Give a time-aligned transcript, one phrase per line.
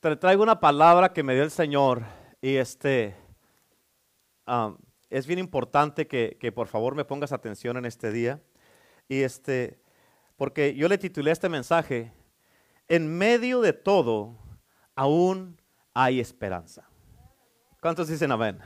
[0.00, 2.02] te traigo una palabra que me dio el Señor
[2.40, 3.16] y este
[5.10, 8.40] es bien importante que, que, por favor me pongas atención en este día
[9.08, 9.80] y este
[10.36, 12.12] porque yo le titulé este mensaje
[12.86, 14.36] en medio de todo
[14.94, 15.60] aún
[15.94, 16.88] hay esperanza.
[17.80, 18.60] ¿Cuántos dicen amén?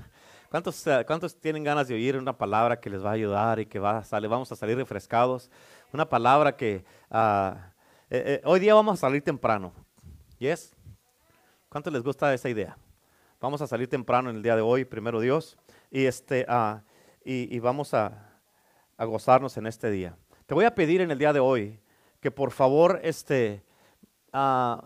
[0.50, 3.64] ¿Cuántos, eh, ¿Cuántos, tienen ganas de oír una palabra que les va a ayudar y
[3.64, 5.50] que va a vamos a salir refrescados?
[5.94, 7.56] Una palabra que uh,
[8.10, 9.72] eh, eh, hoy día vamos a salir temprano.
[10.38, 10.76] ¿Yes?
[11.73, 12.76] ¿Cuánto les gusta esa idea?
[13.40, 15.57] Vamos a salir temprano en el día de hoy, primero Dios,
[15.90, 16.82] y, este, uh,
[17.25, 18.30] y, y, vamos a,
[18.99, 20.14] a, gozarnos en este día.
[20.44, 21.80] Te voy a pedir en el día de hoy
[22.21, 23.64] que por favor este,
[24.35, 24.82] uh,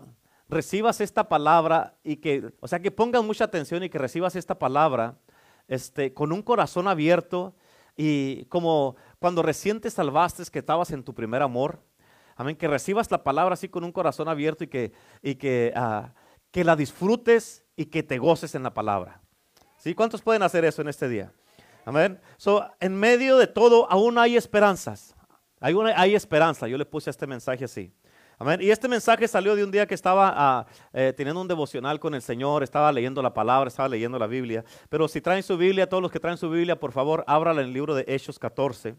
[0.47, 4.57] recibas esta palabra y que, o sea, que pongas mucha atención y que recibas esta
[4.57, 5.17] palabra
[5.67, 7.53] este, con un corazón abierto
[7.97, 11.81] y como cuando recién te salvaste que estabas en tu primer amor.
[12.37, 16.07] Amén, que recibas la palabra así con un corazón abierto y que, y que, uh,
[16.51, 19.21] que la disfrutes y que te goces en la palabra.
[19.77, 19.93] ¿Sí?
[19.93, 21.31] ¿Cuántos pueden hacer eso en este día?
[21.85, 22.19] Amén.
[22.37, 25.15] So, en medio de todo aún hay esperanzas.
[25.59, 26.67] Hay, hay esperanza.
[26.67, 27.93] Yo le puse este mensaje así.
[28.39, 28.59] Amén.
[28.61, 32.13] Y este mensaje salió de un día que estaba uh, eh, teniendo un devocional con
[32.13, 34.63] el Señor, estaba leyendo la palabra, estaba leyendo la Biblia.
[34.89, 37.67] Pero si traen su Biblia, todos los que traen su Biblia, por favor, ábrala en
[37.67, 38.95] el libro de Hechos 14.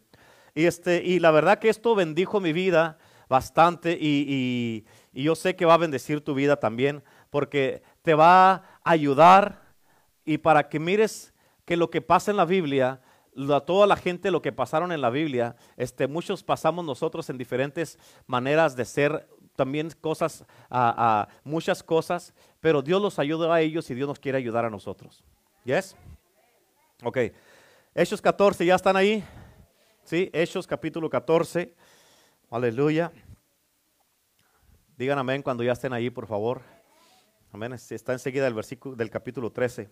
[0.55, 5.57] Y, este, y la verdad que esto bendijo mi vida bastante y, y yo sé
[5.57, 9.63] que va a bendecir tu vida también, porque te va a ayudar
[10.25, 11.33] y para que mires
[11.65, 13.01] que lo que pasa en la Biblia
[13.55, 17.39] a toda la gente lo que pasaron en la Biblia, este, muchos pasamos nosotros en
[17.39, 23.89] diferentes maneras de ser también cosas, a, muchas cosas, pero Dios los ayuda a ellos
[23.91, 25.25] y Dios nos quiere ayudar a nosotros.
[25.65, 25.97] ¿Yes?
[27.03, 27.19] Ok.
[27.95, 29.25] Hechos 14, ¿ya están ahí?
[30.05, 31.75] Sí, Hechos capítulo 14.
[32.51, 33.13] Aleluya.
[34.97, 36.78] Digan amén cuando ya estén ahí, por favor.
[37.51, 37.73] Amén.
[37.73, 39.89] Está enseguida el versículo del capítulo 13.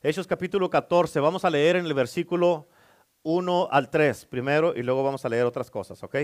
[0.00, 1.18] Hechos capítulo 14.
[1.18, 2.68] Vamos a leer en el versículo
[3.24, 6.16] 1 al 3 primero y luego vamos a leer otras cosas, ¿ok?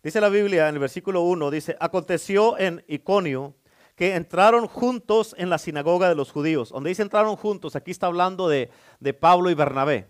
[0.00, 3.56] Dice la Biblia en el versículo 1, dice, aconteció en Iconio
[3.96, 6.68] que entraron juntos en la sinagoga de los judíos.
[6.68, 8.70] Donde dice entraron juntos, aquí está hablando de,
[9.00, 10.06] de Pablo y Bernabé.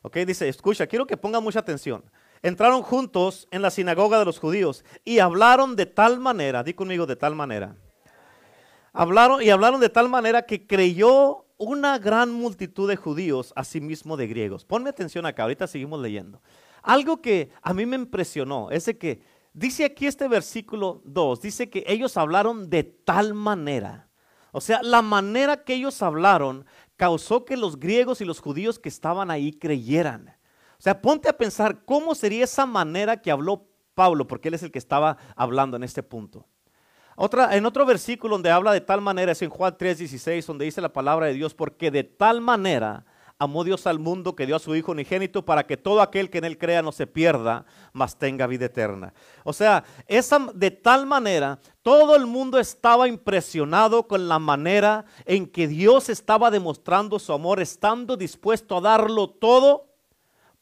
[0.00, 0.16] ¿Ok?
[0.20, 2.02] Dice, escucha, quiero que pongan mucha atención.
[2.40, 7.04] Entraron juntos en la sinagoga de los judíos y hablaron de tal manera, di conmigo
[7.04, 7.76] de tal manera.
[8.92, 14.26] Hablaron y hablaron de tal manera que creyó una gran multitud de judíos, asimismo de
[14.26, 14.64] griegos.
[14.64, 16.40] Ponme atención acá, ahorita seguimos leyendo.
[16.82, 19.20] Algo que a mí me impresionó es de que
[19.52, 24.08] dice aquí este versículo 2, dice que ellos hablaron de tal manera.
[24.52, 26.64] O sea, la manera que ellos hablaron
[26.96, 30.36] causó que los griegos y los judíos que estaban ahí creyeran.
[30.78, 34.62] O sea, ponte a pensar cómo sería esa manera que habló Pablo, porque él es
[34.62, 36.46] el que estaba hablando en este punto.
[37.22, 40.80] Otra, en otro versículo donde habla de tal manera es en Juan 3:16, donde dice
[40.80, 43.04] la palabra de Dios, porque de tal manera
[43.38, 46.38] amó Dios al mundo que dio a su Hijo unigénito para que todo aquel que
[46.38, 49.12] en él crea no se pierda, mas tenga vida eterna.
[49.44, 55.46] O sea, esa, de tal manera, todo el mundo estaba impresionado con la manera en
[55.46, 59.89] que Dios estaba demostrando su amor, estando dispuesto a darlo todo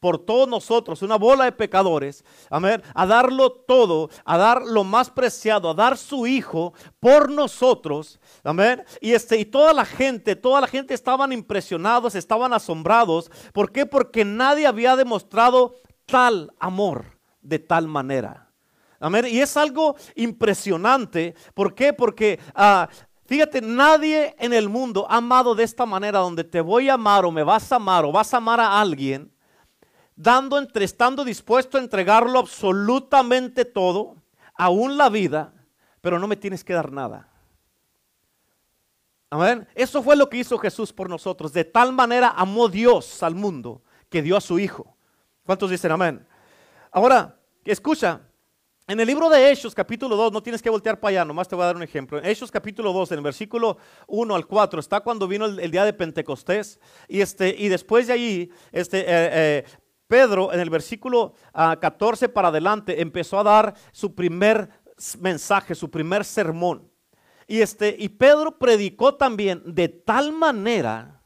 [0.00, 5.10] por todos nosotros, una bola de pecadores, amén, a darlo todo, a dar lo más
[5.10, 8.84] preciado, a dar su hijo por nosotros, amén.
[9.00, 13.86] Y este y toda la gente, toda la gente estaban impresionados, estaban asombrados, ¿por qué?
[13.86, 15.74] Porque nadie había demostrado
[16.06, 18.50] tal amor de tal manera.
[19.00, 19.26] Amén.
[19.28, 21.36] Y es algo impresionante.
[21.54, 21.92] ¿Por qué?
[21.92, 22.86] Porque uh,
[23.28, 27.26] Fíjate, nadie en el mundo ha amado de esta manera, donde te voy a amar
[27.26, 29.30] o me vas a amar o vas a amar a alguien
[30.18, 34.16] dando entre estando dispuesto a entregarlo absolutamente todo,
[34.54, 35.54] aún la vida,
[36.00, 37.28] pero no me tienes que dar nada.
[39.30, 39.68] Amén.
[39.74, 41.52] Eso fue lo que hizo Jesús por nosotros.
[41.52, 44.96] De tal manera amó Dios al mundo que dio a su Hijo.
[45.44, 46.26] ¿Cuántos dicen amén?
[46.90, 48.20] Ahora, escucha,
[48.88, 51.54] en el libro de Hechos, capítulo 2, no tienes que voltear para allá, nomás te
[51.54, 52.18] voy a dar un ejemplo.
[52.18, 53.76] En Hechos, capítulo 2, en el versículo
[54.08, 56.80] 1 al 4, está cuando vino el, día de Pentecostés.
[57.06, 59.64] Y, este, y después de allí, este, eh, eh,
[60.08, 64.70] Pedro en el versículo 14 ah, para adelante empezó a dar su primer
[65.20, 66.90] mensaje, su primer sermón.
[67.46, 71.17] Y, este, y Pedro predicó también de tal manera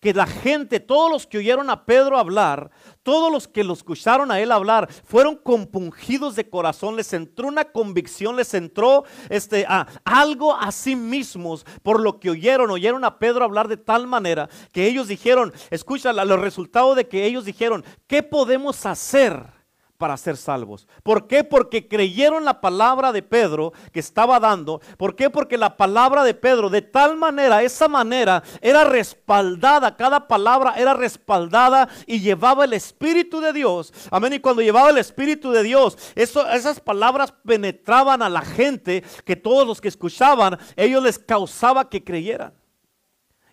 [0.00, 2.70] que la gente, todos los que oyeron a Pedro hablar,
[3.02, 7.64] todos los que lo escucharon a él hablar, fueron compungidos de corazón, les entró una
[7.64, 13.18] convicción, les entró este, a, algo a sí mismos por lo que oyeron, oyeron a
[13.18, 17.84] Pedro hablar de tal manera que ellos dijeron, escucha los resultados de que ellos dijeron,
[18.06, 19.57] ¿qué podemos hacer
[19.98, 20.86] para ser salvos.
[21.02, 21.42] ¿Por qué?
[21.42, 24.80] Porque creyeron la palabra de Pedro que estaba dando.
[24.96, 25.28] ¿Por qué?
[25.28, 30.94] Porque la palabra de Pedro de tal manera, esa manera era respaldada, cada palabra era
[30.94, 33.92] respaldada y llevaba el Espíritu de Dios.
[34.10, 34.34] Amén.
[34.34, 39.34] Y cuando llevaba el Espíritu de Dios, eso, esas palabras penetraban a la gente que
[39.34, 42.54] todos los que escuchaban, ellos les causaba que creyeran.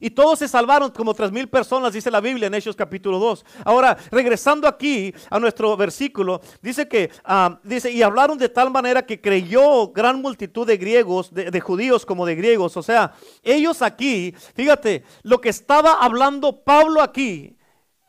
[0.06, 3.44] Y todos se salvaron como tres mil personas, dice la Biblia en Hechos capítulo 2.
[3.64, 9.04] Ahora, regresando aquí a nuestro versículo, dice que, ah, dice, y hablaron de tal manera
[9.04, 12.78] que creyó gran multitud de griegos, de, judíos como de griegos.
[12.78, 17.58] O sea, ellos aquí, fíjate, lo que estaba hablando Pablo aquí,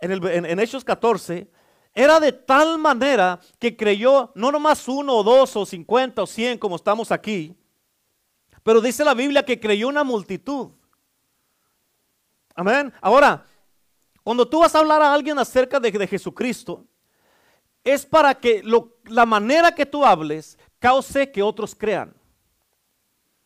[0.02, 1.48] en, el, en Hechos 14,
[1.94, 6.58] era de tal manera que creyó no nomás uno o dos o cincuenta o cien
[6.58, 7.56] como estamos aquí,
[8.62, 10.75] pero dice la Biblia que creyó una multitud.
[12.56, 12.92] Amén.
[13.02, 13.44] Ahora,
[14.24, 16.84] cuando tú vas a hablar a alguien acerca de, Jesucristo,
[17.84, 18.62] es para que
[19.04, 22.14] la manera que tú hables cause que otros crean.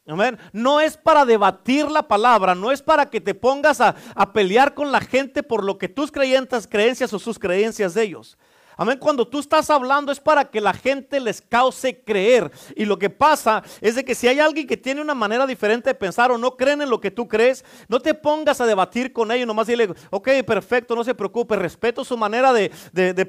[0.06, 0.38] Amén.
[0.52, 4.74] No es para debatir la palabra, no es para que te pongas a, a pelear
[4.74, 8.38] con la gente por lo que tus creyentes, creencias o sus creencias de ellos.
[8.81, 8.97] Amén.
[8.99, 12.50] Cuando tú estás hablando es para que la gente les cause creer.
[12.75, 15.91] Y lo que pasa es de que si hay alguien que tiene una manera diferente
[15.91, 19.12] de pensar o no creen en lo que tú crees, no te pongas a debatir
[19.12, 19.47] con ellos.
[19.47, 22.71] Nomás dile, ok, perfecto, no se preocupe, respeto su manera de,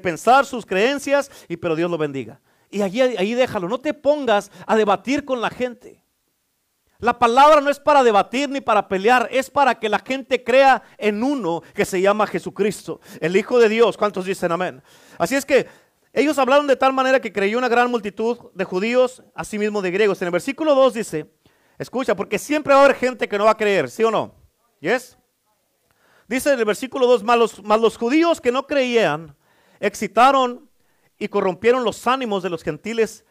[0.02, 2.40] pensar, sus creencias, y pero Dios lo bendiga.
[2.70, 6.02] Y allí, ahí déjalo, no te pongas a debatir con la gente.
[7.02, 10.84] La palabra no es para debatir ni para pelear, es para que la gente crea
[10.98, 13.96] en uno que se llama Jesucristo, el Hijo de Dios.
[13.96, 14.80] ¿Cuántos dicen amén?
[15.22, 15.68] Así es que
[16.12, 20.20] ellos hablaron de tal manera que creyó una gran multitud de judíos, asimismo de griegos.
[20.20, 21.32] En el versículo 2 dice,
[21.78, 24.34] escucha, porque siempre va a haber gente que no va a creer, ¿sí o no?
[24.80, 25.16] ¿Yes?
[26.26, 29.36] Dice en el versículo 2, más los, judíos que no creían,
[29.78, 30.68] excitaron
[31.16, 33.24] y corrompieron los ánimos de los gentiles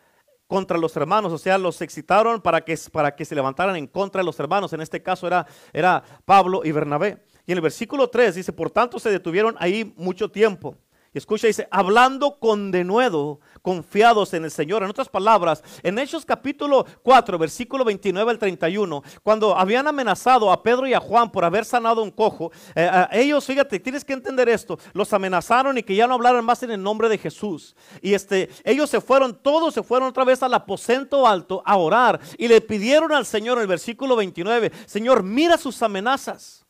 [0.47, 4.21] contra los hermanos, o sea, los excitaron para que, para que se levantaran en contra
[4.21, 4.71] de los hermanos.
[4.71, 7.21] En este caso era, era Pablo y Bernabé.
[7.45, 10.77] Y en el versículo 3 dice, por tanto se detuvieron ahí mucho tiempo.
[11.13, 14.81] Escucha, dice, hablando con denuedo, confiados en el Señor.
[14.81, 20.63] En otras palabras, en Hechos capítulo 4, versículo 29 al 31, cuando habían amenazado a
[20.63, 24.47] Pedro y a Juan por haber sanado un cojo, eh, ellos, fíjate, tienes que entender
[24.47, 27.75] esto, los amenazaron y que ya no hablaran más en el nombre de Jesús.
[28.01, 32.21] Y este, ellos se fueron, todos se fueron otra vez al aposento alto a orar
[32.37, 36.60] y le pidieron al Señor en el versículo 29, Señor, mira sus amenazas.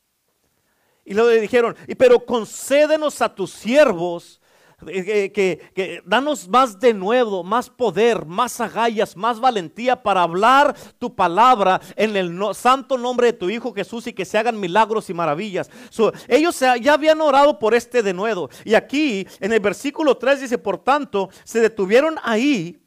[1.03, 4.41] Y le dijeron, pero concédenos a tus siervos
[4.85, 11.13] que, que, danos más de nuevo, más poder, más agallas, más valentía para hablar tu
[11.13, 15.13] palabra en el santo nombre de tu Hijo Jesús y que se hagan milagros y
[15.13, 15.69] maravillas.
[16.27, 18.49] ellos ya habían orado por este de nuevo.
[18.65, 22.80] Y aquí en el versículo 3 dice, por tanto, se detuvieron ahí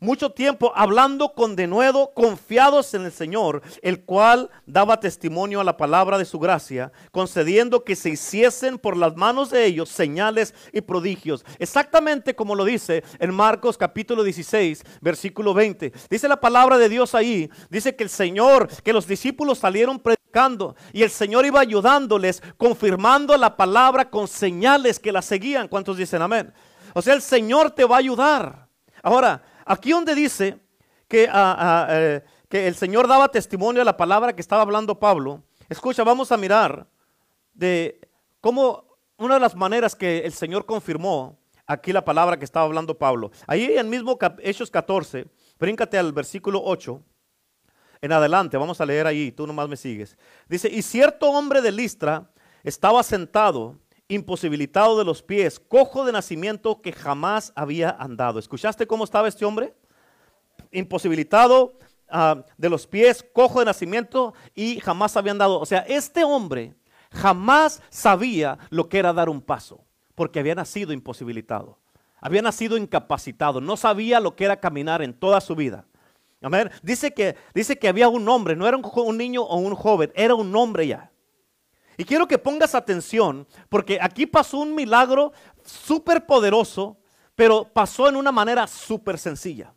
[0.00, 5.76] mucho tiempo hablando con denuedo, confiados en el Señor, el cual daba testimonio a la
[5.76, 10.80] palabra de su gracia, concediendo que se hiciesen por las manos de ellos señales y
[10.80, 11.44] prodigios.
[11.58, 15.92] Exactamente como lo dice en Marcos capítulo 16, versículo 20.
[16.10, 20.76] Dice la palabra de Dios ahí, dice que el Señor, que los discípulos salieron predicando
[20.92, 25.68] y el Señor iba ayudándoles, confirmando la palabra con señales que la seguían.
[25.68, 26.52] ¿Cuántos dicen amén?
[26.94, 28.68] O sea, el Señor te va a ayudar.
[29.02, 30.58] Ahora, Aquí donde dice
[31.06, 34.98] que, ah, ah, eh, que el Señor daba testimonio a la palabra que estaba hablando
[34.98, 36.86] Pablo, escucha, vamos a mirar
[37.52, 38.00] de
[38.40, 42.96] cómo una de las maneras que el Señor confirmó aquí la palabra que estaba hablando
[42.96, 43.30] Pablo.
[43.46, 45.26] Ahí en el mismo Hechos 14,
[45.58, 47.02] bríncate al versículo 8.
[48.00, 50.16] En adelante, vamos a leer ahí, tú nomás me sigues.
[50.48, 52.30] Dice, y cierto hombre de Listra
[52.62, 53.76] estaba sentado
[54.08, 58.38] imposibilitado de los pies, cojo de nacimiento que jamás había andado.
[58.38, 59.74] ¿Escuchaste cómo estaba este hombre?
[60.72, 61.74] Imposibilitado
[62.08, 65.60] ah, de los pies, cojo de nacimiento y jamás había andado.
[65.60, 66.74] O sea, este hombre
[67.12, 69.84] jamás sabía lo que era dar un paso,
[70.14, 71.78] porque había nacido imposibilitado.
[72.20, 75.84] Había nacido incapacitado, no sabía lo que era caminar en toda su vida.
[76.40, 76.70] Amén.
[76.82, 80.12] Dice que, dice que había un hombre, no era un, un niño o un joven,
[80.14, 81.10] era un hombre ya.
[81.98, 85.32] Y quiero que pongas atención, porque aquí pasó un milagro
[85.64, 86.96] súper poderoso,
[87.34, 89.74] pero pasó en una manera súper sencilla.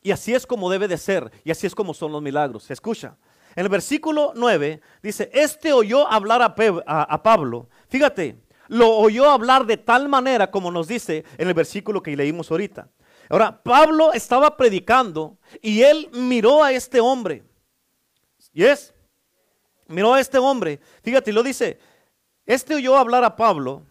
[0.00, 2.70] Y así es como debe de ser, y así es como son los milagros.
[2.70, 3.18] Escucha,
[3.54, 6.54] en el versículo 9 dice, este oyó hablar a,
[7.02, 7.68] a Pablo.
[7.88, 12.50] Fíjate, lo oyó hablar de tal manera como nos dice en el versículo que leímos
[12.50, 12.88] ahorita.
[13.28, 17.44] Ahora, Pablo estaba predicando y él miró a este hombre.
[18.54, 18.94] ¿Y es?
[19.88, 21.78] Miró a este hombre, fíjate, lo dice,
[22.46, 23.82] este oyó hablar a Pablo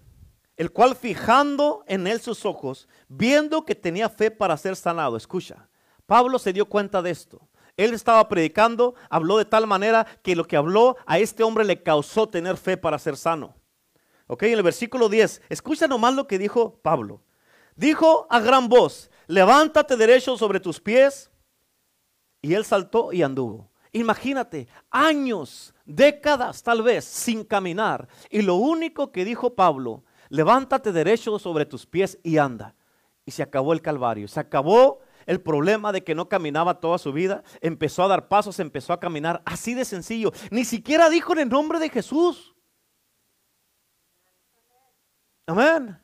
[0.58, 5.70] el cual fijando en él sus ojos, viendo que tenía fe para ser sanado, escucha,
[6.08, 7.48] Pablo se dio cuenta de esto.
[7.78, 11.84] Él estaba predicando, habló de tal manera que lo que habló a este hombre le
[11.84, 13.56] causó tener fe para ser sano.
[14.26, 17.22] Ok, en el versículo 10, escucha nomás lo que dijo Pablo.
[17.76, 21.30] Dijo a gran voz, levántate derecho sobre tus pies.
[22.42, 23.70] Y él saltó y anduvo.
[23.98, 28.08] Imagínate, años, décadas tal vez sin caminar.
[28.30, 32.76] Y lo único que dijo Pablo, levántate derecho sobre tus pies y anda.
[33.26, 37.12] Y se acabó el calvario, se acabó el problema de que no caminaba toda su
[37.12, 40.32] vida, empezó a dar pasos, empezó a caminar, así de sencillo.
[40.52, 42.56] Ni siquiera dijo en el nombre de Jesús.
[45.46, 46.00] Amén.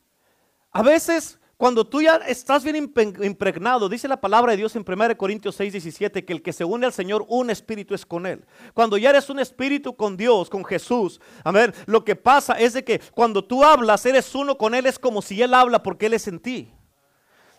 [0.71, 5.17] A veces cuando tú ya estás bien impregnado, dice la palabra de Dios en 1
[5.17, 8.43] Corintios 6, 17, que el que se une al Señor, un espíritu es con Él.
[8.73, 12.83] Cuando ya eres un espíritu con Dios, con Jesús, amén, lo que pasa es de
[12.83, 16.15] que cuando tú hablas, eres uno con Él, es como si Él habla porque Él
[16.15, 16.71] es en ti.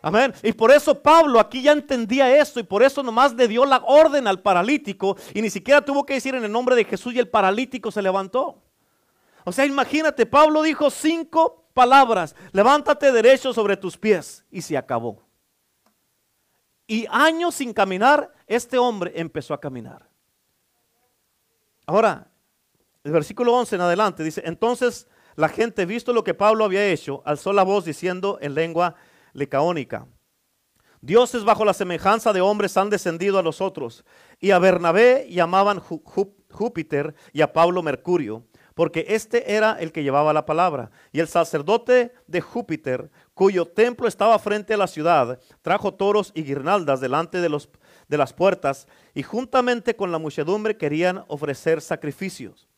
[0.02, 0.34] Amén.
[0.42, 3.82] Y por eso Pablo aquí ya entendía esto y por eso nomás le dio la
[3.86, 7.18] orden al paralítico y ni siquiera tuvo que decir en el nombre de Jesús y
[7.18, 8.60] el paralítico se levantó.
[9.44, 15.22] O sea, imagínate, Pablo dijo cinco palabras, levántate derecho sobre tus pies y se acabó.
[16.86, 20.08] Y años sin caminar, este hombre empezó a caminar.
[21.86, 22.28] Ahora,
[23.02, 27.22] el versículo 11 en adelante dice, entonces la gente, visto lo que Pablo había hecho,
[27.24, 28.94] alzó la voz diciendo en lengua
[29.32, 30.06] lecaónica.
[31.00, 34.04] Dioses bajo la semejanza de hombres han descendido a los otros.
[34.40, 40.32] Y a Bernabé llamaban Júpiter y a Pablo Mercurio, porque este era el que llevaba
[40.32, 40.90] la palabra.
[41.12, 46.42] Y el sacerdote de Júpiter, cuyo templo estaba frente a la ciudad, trajo toros y
[46.42, 47.68] guirnaldas delante de, los,
[48.08, 52.68] de las puertas, y juntamente con la muchedumbre querían ofrecer sacrificios.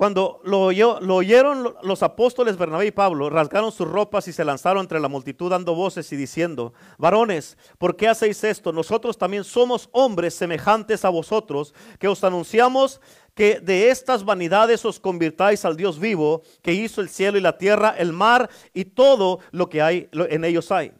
[0.00, 4.98] Cuando lo, oyeron los apóstoles Bernabé y Pablo, rasgaron sus ropas y se lanzaron entre
[4.98, 8.72] la multitud dando voces y diciendo, varones, ¿por qué hacéis esto?
[8.72, 13.02] Nosotros también somos hombres semejantes a vosotros, que os anunciamos
[13.34, 17.58] que de estas vanidades os convirtáis al Dios vivo, que hizo el cielo y la
[17.58, 20.92] tierra, el mar y todo lo que hay en ellos hay.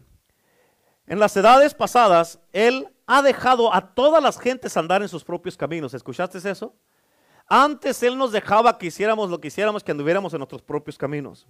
[1.07, 5.57] En las edades pasadas, Él ha dejado a todas las gentes andar en sus propios
[5.57, 5.93] caminos.
[5.93, 6.75] ¿Escuchaste eso?
[7.49, 11.49] Antes Él nos dejaba que hiciéramos lo que hiciéramos, que anduviéramos en nuestros propios caminos.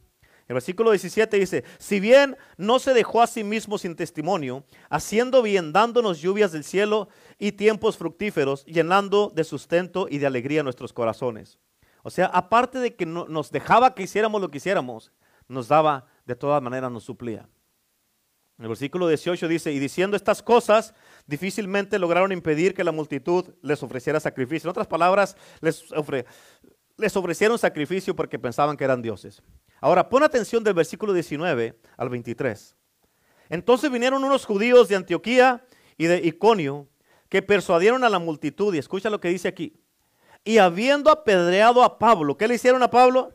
[0.49, 5.43] El versículo 17 dice, si bien no se dejó a sí mismo sin testimonio, haciendo
[5.43, 7.09] bien, dándonos lluvias del cielo
[7.41, 11.59] y tiempos fructíferos, llenando de sustento y de alegría nuestros corazones.
[12.03, 15.11] O sea, aparte de que nos dejaba que hiciéramos lo que hiciéramos,
[15.49, 17.49] nos daba, de todas maneras nos suplía.
[18.59, 20.95] El versículo 18 dice, y diciendo estas cosas,
[21.27, 24.69] difícilmente lograron impedir que la multitud les ofreciera sacrificio.
[24.69, 25.87] En otras palabras, les,
[26.99, 29.43] les ofrecieron sacrificio porque pensaban que eran dioses.
[29.81, 32.77] Ahora, pon atención del versículo 19 al 23.
[33.49, 35.65] Entonces vinieron unos judíos de Antioquía
[35.97, 36.90] y de Iconio
[37.31, 39.81] que persuadieron a la multitud, y escucha lo que dice aquí,
[40.45, 43.33] y habiendo apedreado a Pablo, ¿qué le hicieron a Pablo?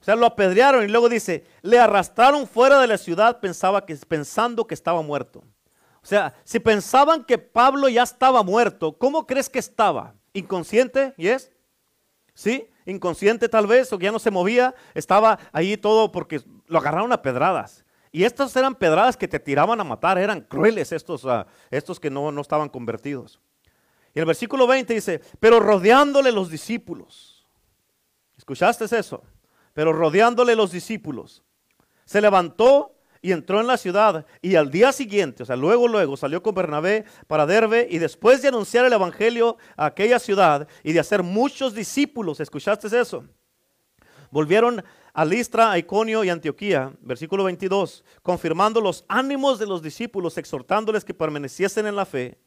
[0.00, 3.96] O sea, lo apedrearon y luego dice, le arrastraron fuera de la ciudad pensaba que,
[3.96, 5.42] pensando que estaba muerto.
[6.02, 10.14] O sea, si pensaban que Pablo ya estaba muerto, ¿cómo crees que estaba?
[10.32, 11.14] ¿Inconsciente?
[11.16, 11.50] ¿Yes?
[12.32, 12.70] ¿Sí?
[12.86, 17.20] Inconsciente tal vez, o ya no se movía, estaba ahí todo porque lo agarraron a
[17.20, 17.84] pedradas.
[18.12, 22.10] Y estas eran pedradas que te tiraban a matar, eran crueles estos, uh, estos que
[22.10, 23.40] no, no estaban convertidos.
[24.14, 27.46] Y el versículo 20 dice, pero rodeándole los discípulos.
[28.36, 29.22] ¿Escuchaste eso?
[29.78, 31.44] pero rodeándole los discípulos,
[32.04, 36.16] se levantó y entró en la ciudad y al día siguiente, o sea, luego, luego
[36.16, 40.94] salió con Bernabé para Derbe y después de anunciar el Evangelio a aquella ciudad y
[40.94, 43.24] de hacer muchos discípulos, ¿escuchaste eso?
[44.30, 50.38] Volvieron a Listra, a Iconio y Antioquía, versículo 22, confirmando los ánimos de los discípulos,
[50.38, 52.38] exhortándoles que permaneciesen en la fe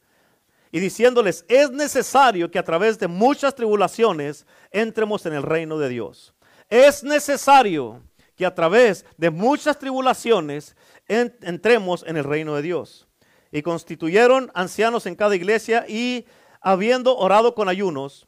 [0.70, 5.90] y diciéndoles, es necesario que a través de muchas tribulaciones entremos en el reino de
[5.90, 6.34] Dios
[6.72, 8.02] es necesario
[8.34, 10.74] que a través de muchas tribulaciones
[11.06, 13.06] entremos en el reino de Dios.
[13.50, 16.24] Y constituyeron ancianos en cada iglesia y
[16.62, 18.26] habiendo orado con ayunos,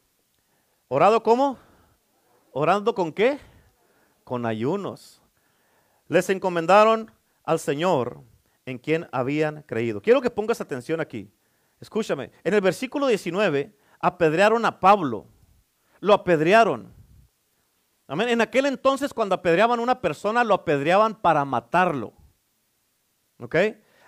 [0.89, 1.57] ¿orado cómo?
[2.57, 3.37] ¿Orando con qué?
[4.23, 5.21] Con ayunos.
[6.07, 7.11] Les encomendaron
[7.43, 8.21] al Señor
[8.65, 10.01] en quien habían creído.
[10.01, 11.29] Quiero que pongas atención aquí.
[11.81, 12.31] Escúchame.
[12.45, 15.25] En el versículo 19 apedrearon a Pablo.
[15.99, 16.93] Lo apedrearon.
[18.07, 22.13] En aquel entonces cuando apedreaban a una persona, lo apedreaban para matarlo.
[23.37, 23.57] ¿Ok?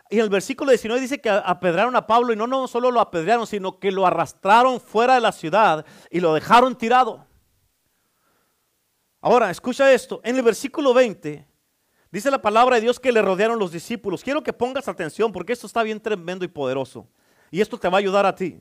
[0.10, 3.46] Y el versículo 19 dice que apedrearon a Pablo y no, no solo lo apedrearon,
[3.46, 7.27] sino que lo arrastraron fuera de la ciudad y lo dejaron tirado.
[9.28, 10.22] Ahora, escucha esto.
[10.24, 11.46] En el versículo 20
[12.10, 14.24] dice la palabra de Dios que le rodearon los discípulos.
[14.24, 17.10] Quiero que pongas atención porque esto está bien tremendo y poderoso.
[17.52, 18.58] Y esto te va a ayudar a ti.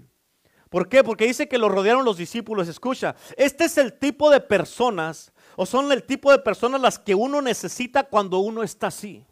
[0.68, 1.04] ¿Por qué?
[1.04, 2.66] Porque dice que lo rodearon los discípulos.
[2.66, 7.14] Escucha, este es el tipo de personas, o son el tipo de personas las que
[7.14, 9.25] uno necesita cuando uno está así.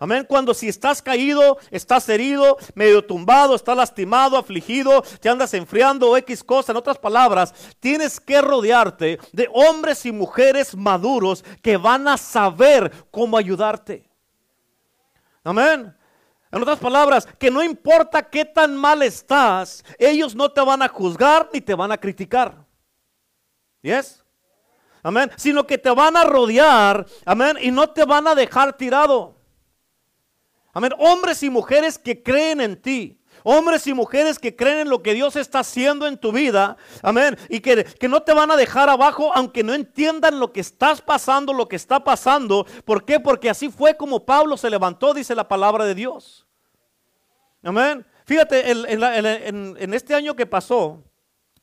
[0.00, 0.24] Amén.
[0.28, 6.16] Cuando si estás caído, estás herido, medio tumbado, estás lastimado, afligido, te andas enfriando o
[6.18, 6.70] X cosa.
[6.70, 12.92] En otras palabras, tienes que rodearte de hombres y mujeres maduros que van a saber
[13.10, 14.08] cómo ayudarte.
[15.42, 15.92] Amén.
[16.52, 20.88] En otras palabras, que no importa qué tan mal estás, ellos no te van a
[20.88, 22.64] juzgar ni te van a criticar.
[23.82, 24.24] ¿Yes?
[25.02, 25.30] Amén.
[25.36, 29.37] Sino que te van a rodear, amén, y no te van a dejar tirado.
[30.78, 30.92] Amén.
[30.96, 33.20] Hombres y mujeres que creen en ti.
[33.42, 36.76] Hombres y mujeres que creen en lo que Dios está haciendo en tu vida.
[37.02, 37.36] Amén.
[37.48, 41.02] Y que, que, no te van a dejar abajo aunque no entiendan lo que estás
[41.02, 42.64] pasando, lo que está pasando.
[42.84, 43.18] ¿Por qué?
[43.18, 46.46] Porque así fue como Pablo se levantó, dice la palabra de Dios.
[47.64, 48.06] Amén.
[48.24, 51.02] Fíjate, en, este año que pasó,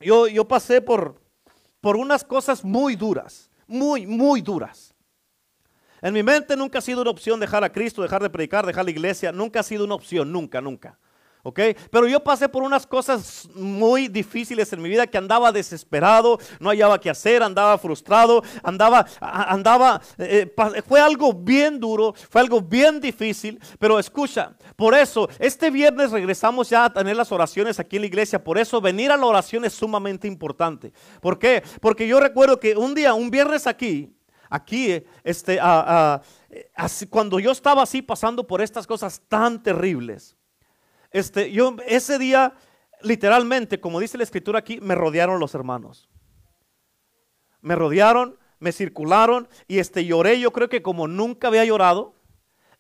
[0.01, 1.21] yo, yo pasé por,
[1.79, 3.49] por unas cosas muy duras.
[3.65, 4.94] Muy, muy duras.
[6.05, 8.85] En mi mente nunca ha sido una opción dejar a Cristo, dejar de predicar, dejar
[8.85, 9.31] la iglesia.
[9.31, 10.99] Nunca ha sido una opción, nunca, nunca.
[11.41, 11.59] ¿ok?
[11.89, 16.69] Pero yo pasé por unas cosas muy difíciles en mi vida que andaba desesperado, no
[16.69, 20.53] hallaba qué hacer, andaba frustrado, andaba, andaba, eh,
[20.87, 26.69] fue algo bien duro, fue algo bien difícil, pero escucha, por eso, este viernes regresamos
[26.69, 29.65] ya a tener las oraciones aquí en la iglesia, por eso venir a la oración
[29.65, 30.93] es sumamente importante.
[31.19, 31.63] ¿Por qué?
[31.81, 34.15] Porque yo recuerdo que un día, un viernes aquí,
[34.49, 35.59] aquí, este,
[37.09, 40.35] cuando yo estaba así pasando por estas cosas tan terribles,
[41.11, 42.53] este, yo ese día,
[43.01, 46.09] literalmente, como dice la escritura aquí, me rodearon los hermanos.
[47.61, 52.15] Me rodearon, me circularon y este, lloré, yo creo que como nunca había llorado.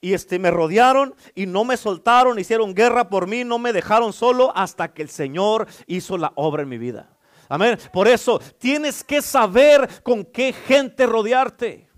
[0.01, 4.13] Y este, me rodearon y no me soltaron, hicieron guerra por mí, no me dejaron
[4.13, 7.14] solo hasta que el Señor hizo la obra en mi vida.
[7.49, 7.77] Amén.
[7.91, 11.89] Por eso tienes que saber con qué gente rodearte.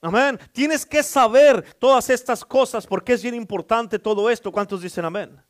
[0.00, 0.38] Amén.
[0.52, 4.52] Tienes que saber todas estas cosas porque es bien importante todo esto.
[4.52, 5.42] ¿Cuántos dicen amén?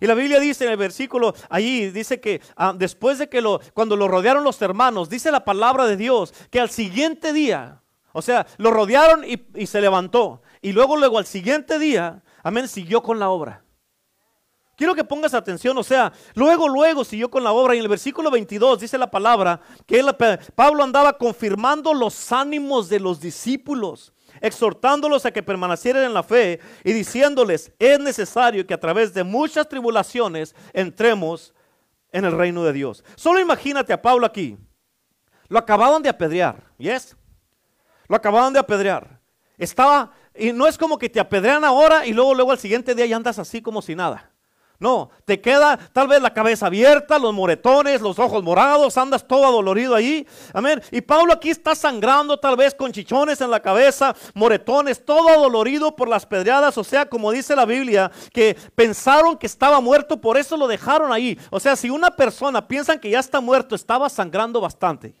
[0.00, 3.60] Y la Biblia dice en el versículo allí, dice que ah, después de que lo,
[3.72, 7.80] cuando lo rodearon los hermanos, dice la palabra de Dios que al siguiente día,
[8.12, 10.42] o sea, lo rodearon y, y se levantó.
[10.60, 13.65] Y luego, luego al siguiente día, amén, siguió con la obra.
[14.76, 17.88] Quiero que pongas atención, o sea, luego, luego siguió con la obra y en el
[17.88, 20.04] versículo 22 dice la palabra que
[20.54, 24.12] Pablo andaba confirmando los ánimos de los discípulos,
[24.42, 29.24] exhortándolos a que permanecieran en la fe y diciéndoles, es necesario que a través de
[29.24, 31.54] muchas tribulaciones entremos
[32.12, 33.02] en el reino de Dios.
[33.14, 34.58] Solo imagínate a Pablo aquí.
[35.48, 37.16] Lo acababan de apedrear, ¿yes?
[38.08, 39.20] Lo acababan de apedrear.
[39.56, 43.06] Estaba, y no es como que te apedrean ahora y luego, luego al siguiente día
[43.06, 44.35] ya andas así como si nada.
[44.78, 49.46] No, te queda tal vez la cabeza abierta, los moretones, los ojos morados, andas todo
[49.46, 50.26] adolorido ahí.
[50.52, 50.82] Amén.
[50.90, 55.96] Y Pablo aquí está sangrando tal vez con chichones en la cabeza, moretones, todo adolorido
[55.96, 56.76] por las pedreadas.
[56.76, 61.12] O sea, como dice la Biblia, que pensaron que estaba muerto, por eso lo dejaron
[61.12, 61.38] ahí.
[61.50, 65.14] O sea, si una persona piensa que ya está muerto, estaba sangrando bastante.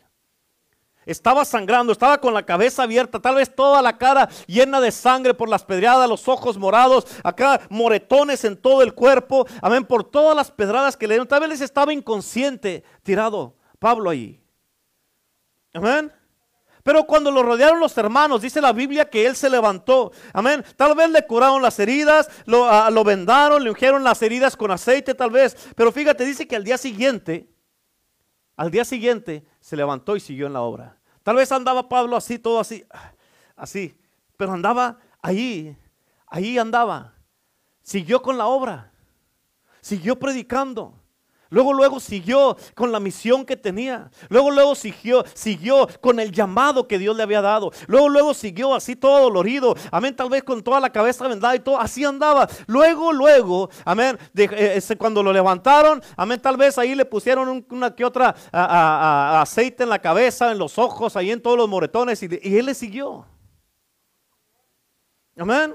[1.06, 5.34] Estaba sangrando, estaba con la cabeza abierta, tal vez toda la cara llena de sangre
[5.34, 10.34] por las pedradas, los ojos morados, acá moretones en todo el cuerpo, amén, por todas
[10.34, 11.28] las pedradas que le dieron.
[11.28, 14.42] Tal vez estaba inconsciente, tirado Pablo ahí.
[15.72, 16.12] Amén.
[16.82, 20.12] Pero cuando lo rodearon los hermanos, dice la Biblia que él se levantó.
[20.32, 20.64] Amén.
[20.76, 25.14] Tal vez le curaron las heridas, lo, lo vendaron, le ungieron las heridas con aceite,
[25.14, 25.56] tal vez.
[25.74, 27.48] Pero fíjate, dice que al día siguiente,
[28.56, 30.95] al día siguiente se levantó y siguió en la obra.
[31.26, 32.86] Tal vez andaba Pablo así, todo así,
[33.56, 33.98] así,
[34.36, 35.76] pero andaba ahí,
[36.28, 37.14] ahí andaba.
[37.82, 38.92] Siguió con la obra,
[39.80, 41.02] siguió predicando.
[41.48, 44.10] Luego, luego siguió con la misión que tenía.
[44.28, 47.70] Luego, luego siguió, siguió con el llamado que Dios le había dado.
[47.86, 49.74] Luego, luego siguió así todo dolorido.
[49.90, 51.78] Amén, tal vez con toda la cabeza vendada y todo.
[51.78, 52.48] Así andaba.
[52.66, 58.04] Luego, luego, amén, eh, cuando lo levantaron, amén, tal vez ahí le pusieron una que
[58.04, 62.56] otra aceite en la cabeza, en los ojos, ahí en todos los moretones y, y
[62.56, 63.26] él le siguió.
[65.36, 65.74] Amén.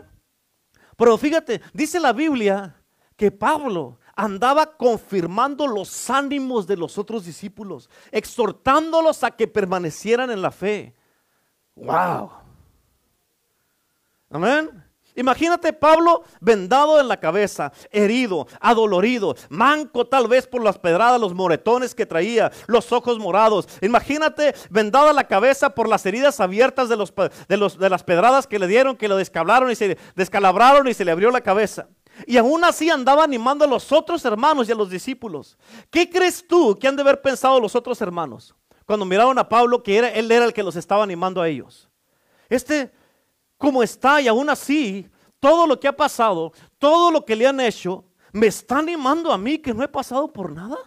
[0.97, 2.75] Pero fíjate, dice la Biblia
[3.15, 10.43] que Pablo andaba confirmando los ánimos de los otros discípulos, exhortándolos a que permanecieran en
[10.43, 10.93] la fe.
[11.75, 12.29] ¡Wow!
[14.29, 14.83] Amén.
[15.15, 21.33] Imagínate Pablo vendado en la cabeza, herido, adolorido, manco tal vez por las pedradas, los
[21.33, 23.67] moretones que traía, los ojos morados.
[23.81, 27.29] Imagínate vendada la cabeza por las heridas abiertas de, los, de,
[27.79, 31.11] de las pedradas que le dieron, que lo descablaron y se descalabraron y se le
[31.11, 31.87] abrió la cabeza.
[32.27, 35.57] Y aún así andaba animando a los otros hermanos y a los discípulos.
[35.89, 38.55] ¿Qué crees tú que han de haber pensado los otros hermanos
[38.85, 41.89] cuando miraron a Pablo que era, él era el que los estaba animando a ellos?
[42.49, 42.91] Este
[43.61, 45.07] como está y aún así,
[45.39, 48.03] todo lo que ha pasado, todo lo que le han hecho,
[48.33, 50.77] me está animando a mí que no he pasado por nada.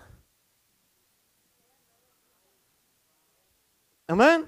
[4.09, 4.47] Amén.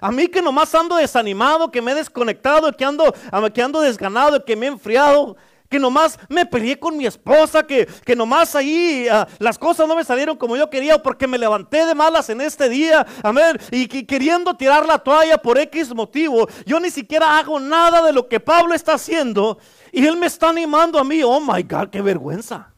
[0.00, 3.14] A mí que nomás ando desanimado, que me he desconectado, que ando,
[3.52, 5.36] que ando desganado, que me he enfriado,
[5.68, 9.96] que nomás me peleé con mi esposa, que, que nomás ahí ah, las cosas no
[9.96, 13.86] me salieron como yo quería porque me levanté de malas en este día, amén, y
[13.86, 18.28] que queriendo tirar la toalla por X motivo, yo ni siquiera hago nada de lo
[18.28, 19.58] que Pablo está haciendo
[19.92, 22.72] y él me está animando a mí, oh my God, qué vergüenza.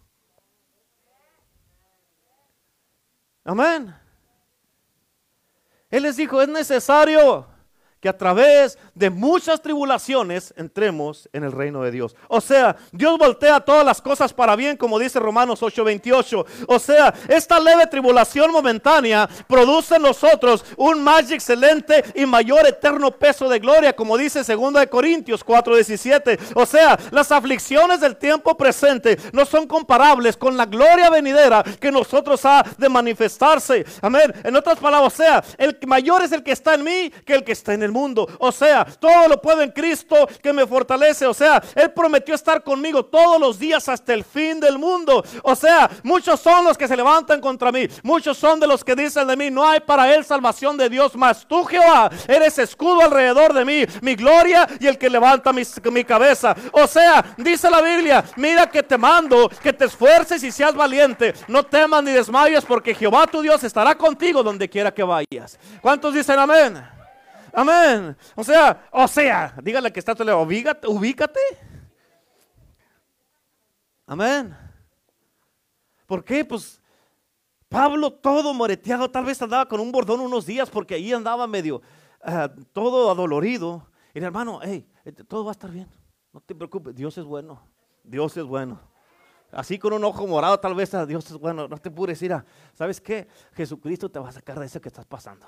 [3.44, 3.94] Amén.
[5.90, 7.47] Él les dijo, es necesario
[8.00, 12.14] que a través de muchas tribulaciones entremos en el reino de Dios.
[12.28, 16.46] O sea, Dios voltea todas las cosas para bien, como dice Romanos 8:28.
[16.66, 23.10] O sea, esta leve tribulación momentánea produce en nosotros un más excelente y mayor eterno
[23.10, 26.38] peso de gloria, como dice 2 de Corintios 4:17.
[26.54, 31.90] O sea, las aflicciones del tiempo presente no son comparables con la gloria venidera que
[31.90, 33.84] nosotros ha de manifestarse.
[34.02, 34.32] Amén.
[34.44, 37.44] En otras palabras, o sea, el mayor es el que está en mí que el
[37.44, 38.28] que está en el mundo.
[38.38, 41.26] O sea, todo lo puedo en Cristo que me fortalece.
[41.26, 45.24] O sea, Él prometió estar conmigo todos los días hasta el fin del mundo.
[45.42, 47.86] O sea, muchos son los que se levantan contra mí.
[48.02, 51.14] Muchos son de los que dicen de mí, no hay para Él salvación de Dios.
[51.16, 55.62] Mas tú, Jehová, eres escudo alrededor de mí, mi gloria y el que levanta mi,
[55.90, 56.54] mi cabeza.
[56.72, 61.34] O sea, dice la Biblia, mira que te mando, que te esfuerces y seas valiente.
[61.46, 65.58] No temas ni desmayes porque Jehová tu Dios estará contigo donde quiera que vayas.
[65.80, 66.97] ¿Cuántos dicen amén?
[67.52, 68.16] Amén.
[68.34, 71.40] O sea, o sea, dígale que está tu lado, ubícate.
[74.06, 74.56] Amén.
[76.06, 76.44] ¿Por qué?
[76.44, 76.80] Pues
[77.68, 81.82] Pablo todo moreteado, tal vez andaba con un bordón unos días porque ahí andaba medio
[82.22, 83.86] ah, todo adolorido.
[84.14, 85.88] Y el hermano, hey, este, todo va a estar bien.
[86.32, 87.60] No te preocupes, Dios es bueno.
[88.02, 88.80] Dios es bueno.
[89.50, 91.68] Así con un ojo morado, tal vez ah, Dios es bueno.
[91.68, 93.28] No te puedes ir a, ¿sabes qué?
[93.52, 95.46] Jesucristo te va a sacar de eso que estás pasando.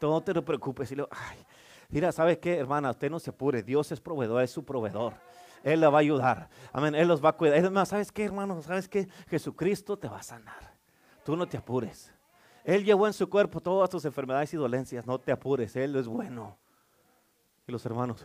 [0.00, 0.92] No te preocupes.
[0.92, 1.46] Y ay,
[1.88, 2.90] mira, ¿sabe qué, hermana?
[2.90, 3.62] Usted no se apure.
[3.62, 5.14] Dios es proveedor, es su proveedor.
[5.62, 6.48] Él la va a ayudar.
[6.72, 6.94] Amén.
[6.94, 7.58] Él los va a cuidar.
[7.58, 8.62] Es ¿sabes qué, hermano?
[8.62, 9.08] ¿Sabes qué?
[9.28, 10.76] Jesucristo te va a sanar.
[11.24, 12.12] Tú no te apures.
[12.62, 15.06] Él llevó en su cuerpo todas tus enfermedades y dolencias.
[15.06, 15.74] No te apures.
[15.76, 16.56] Él es bueno.
[17.66, 18.24] Y los hermanos.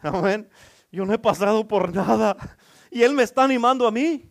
[0.00, 0.48] Amén.
[0.90, 2.36] Yo no he pasado por nada.
[2.90, 4.28] Y Él me está animando a mí.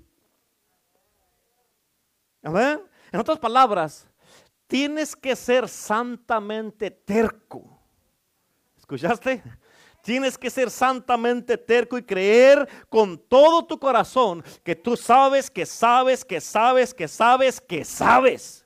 [2.43, 2.81] Amén.
[3.11, 4.07] En otras palabras,
[4.67, 7.79] tienes que ser santamente terco.
[8.77, 9.43] ¿Escuchaste?
[10.01, 15.65] Tienes que ser santamente terco y creer con todo tu corazón que tú sabes, que
[15.65, 18.65] sabes, que sabes, que sabes, que sabes.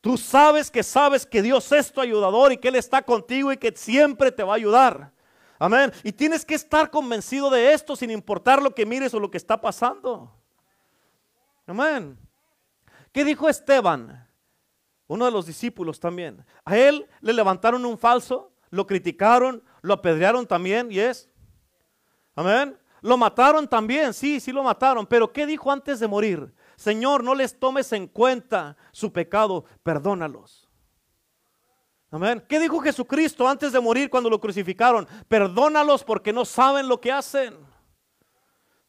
[0.00, 3.56] Tú sabes que sabes que Dios es tu ayudador y que Él está contigo y
[3.56, 5.12] que siempre te va a ayudar.
[5.58, 5.92] Amén.
[6.04, 9.38] Y tienes que estar convencido de esto sin importar lo que mires o lo que
[9.38, 10.32] está pasando.
[11.66, 12.16] Amén.
[13.12, 14.28] ¿Qué dijo Esteban?
[15.06, 16.44] Uno de los discípulos también.
[16.64, 21.30] A él le levantaron un falso, lo criticaron, lo apedrearon también, y es.
[22.34, 22.78] Amén.
[23.00, 25.06] Lo mataron también, sí, sí lo mataron.
[25.06, 26.52] Pero ¿qué dijo antes de morir?
[26.76, 30.68] Señor, no les tomes en cuenta su pecado, perdónalos.
[32.10, 32.42] Amén.
[32.48, 35.06] ¿Qué dijo Jesucristo antes de morir cuando lo crucificaron?
[35.28, 37.67] Perdónalos porque no saben lo que hacen.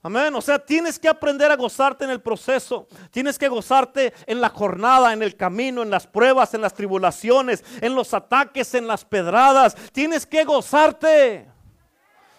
[0.02, 0.34] Amén.
[0.34, 2.88] O sea, tienes que aprender a gozarte en el proceso.
[3.12, 7.64] Tienes que gozarte en la jornada, en el camino, en las pruebas, en las tribulaciones,
[7.82, 9.76] en los ataques, en las pedradas.
[9.92, 11.50] Tienes que gozarte.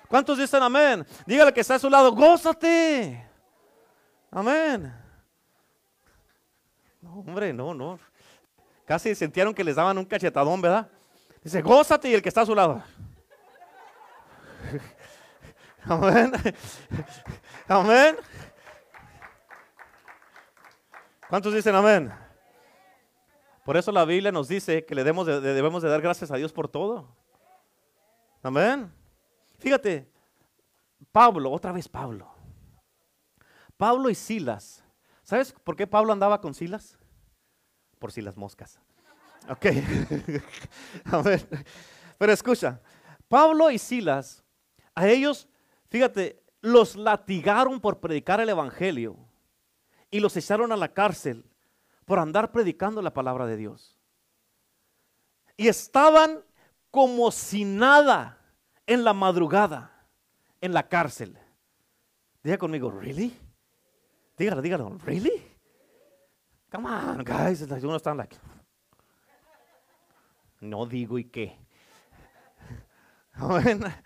[0.08, 1.06] ¿Cuántos dicen amén?
[1.26, 3.28] Dígale que está a su lado, gózate.
[4.30, 4.92] Amén.
[7.02, 7.98] No, hombre, no, no.
[8.86, 10.88] Casi sintieron que les daban un cachetadón, ¿verdad?
[11.44, 12.82] Dice, gózate y el que está a su lado.
[15.90, 16.30] Amén.
[17.66, 18.16] Amén.
[21.28, 22.12] ¿Cuántos dicen amén?
[23.64, 26.36] Por eso la Biblia nos dice que le debemos de, debemos de dar gracias a
[26.36, 27.08] Dios por todo.
[28.40, 28.92] Amén.
[29.58, 30.08] Fíjate,
[31.10, 32.32] Pablo, otra vez Pablo.
[33.76, 34.84] Pablo y Silas.
[35.24, 36.96] ¿Sabes por qué Pablo andaba con Silas?
[37.98, 38.78] Por Silas moscas.
[39.48, 39.66] Ok.
[41.06, 41.48] Amén.
[42.16, 42.80] Pero escucha,
[43.26, 44.44] Pablo y Silas,
[44.94, 45.48] a ellos,
[45.90, 49.16] fíjate, los latigaron por predicar el Evangelio
[50.10, 51.44] y los echaron a la cárcel
[52.04, 53.96] por andar predicando la palabra de Dios.
[55.56, 56.42] Y estaban
[56.90, 58.38] como si nada
[58.86, 60.06] en la madrugada
[60.60, 61.38] en la cárcel.
[62.42, 63.36] Diga conmigo, ¿really?
[64.36, 65.50] Dígalo, dígalo, ¿really?
[66.70, 67.62] Come on, guys.
[67.62, 68.36] Uno están like,
[70.60, 71.58] no digo y qué.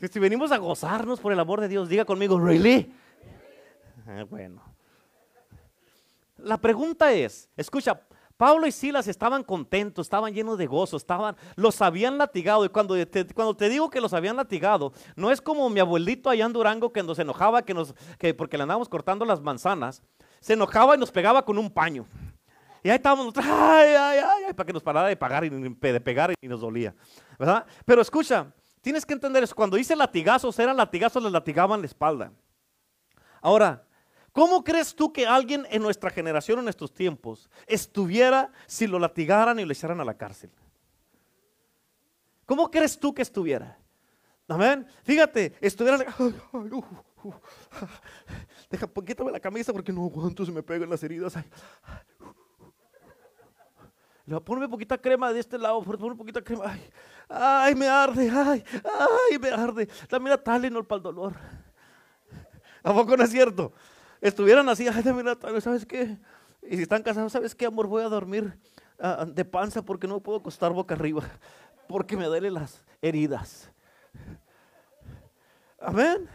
[0.00, 2.92] Si venimos a gozarnos por el amor de Dios, diga conmigo, ¿really?
[4.06, 4.62] Ah, bueno.
[6.36, 8.00] La pregunta es, escucha,
[8.36, 12.64] Pablo y Silas estaban contentos, estaban llenos de gozo, estaban, los habían latigado.
[12.64, 16.30] Y cuando te, cuando te digo que los habían latigado, no es como mi abuelito
[16.30, 20.04] allá en Durango que nos enojaba que nos, que porque le andábamos cortando las manzanas,
[20.38, 22.06] se enojaba y nos pegaba con un paño.
[22.84, 26.32] Y ahí estábamos, ay, ay, ay, para que nos parara de, pagar y, de pegar
[26.40, 26.94] y nos dolía.
[27.36, 27.66] ¿verdad?
[27.84, 28.52] Pero escucha,
[28.88, 29.54] tienes que entender eso.
[29.54, 32.32] Cuando dice latigazos, eran latigazos, les latigaban la espalda.
[33.42, 33.84] Ahora,
[34.32, 39.58] ¿Cómo crees tú que alguien en nuestra generación, en nuestros tiempos, estuviera si lo latigaran
[39.58, 40.50] y lo echaran a la cárcel?
[42.46, 43.76] ¿Cómo crees tú que estuviera?
[44.46, 44.86] Amén.
[45.02, 45.98] Fíjate, estuviera.
[46.20, 46.76] Uh,
[47.24, 47.32] uh,
[48.70, 51.36] deja, quítame la camisa porque no aguanto, se me pegan las heridas.
[51.36, 51.44] Ay.
[54.44, 56.64] Ponme poquita crema de este lado, ponme poquita crema.
[56.66, 56.90] Ay,
[57.28, 59.88] ay, me arde, ay, ay, me arde.
[60.08, 61.34] Dame la Tylenol para el dolor.
[62.82, 63.72] ¿A poco no es cierto?
[64.20, 66.16] estuvieran así, ay, ¿sabes qué?
[66.62, 67.86] Y si están casados, ¿sabes qué, amor?
[67.86, 68.58] Voy a dormir
[68.98, 71.22] ah, de panza porque no puedo acostar boca arriba,
[71.88, 73.70] porque me duelen las heridas.
[75.80, 76.28] Amén.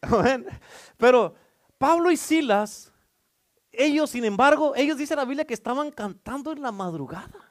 [0.00, 0.46] Amén.
[0.96, 1.34] Pero
[1.78, 2.92] Pablo y Silas,
[3.78, 7.46] ellos, sin embargo, ellos dicen la Biblia que estaban cantando en la madrugada.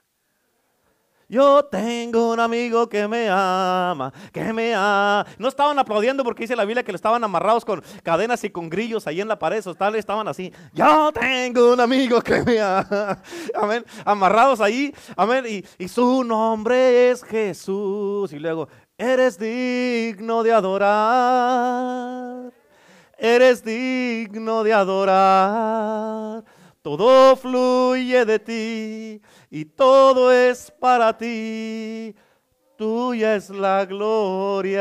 [1.28, 5.26] Yo tengo un amigo que me ama, que me ama.
[5.40, 8.70] No estaban aplaudiendo porque dice la Biblia que le estaban amarrados con cadenas y con
[8.70, 9.64] grillos ahí en la pared.
[9.76, 10.54] Tal estaban así.
[10.74, 13.20] Yo tengo un amigo que me ama.
[13.56, 13.84] Amén.
[14.06, 14.94] Amarrados ahí.
[15.18, 15.46] Amén.
[15.50, 18.32] Y, y su nombre es Jesús.
[18.32, 21.86] Y luego, eres digno de adorar.
[23.26, 26.44] Eres digno de adorar.
[26.84, 32.16] Todo fluye de ti y todo es para ti.
[32.78, 34.72] Tuya es la gloria.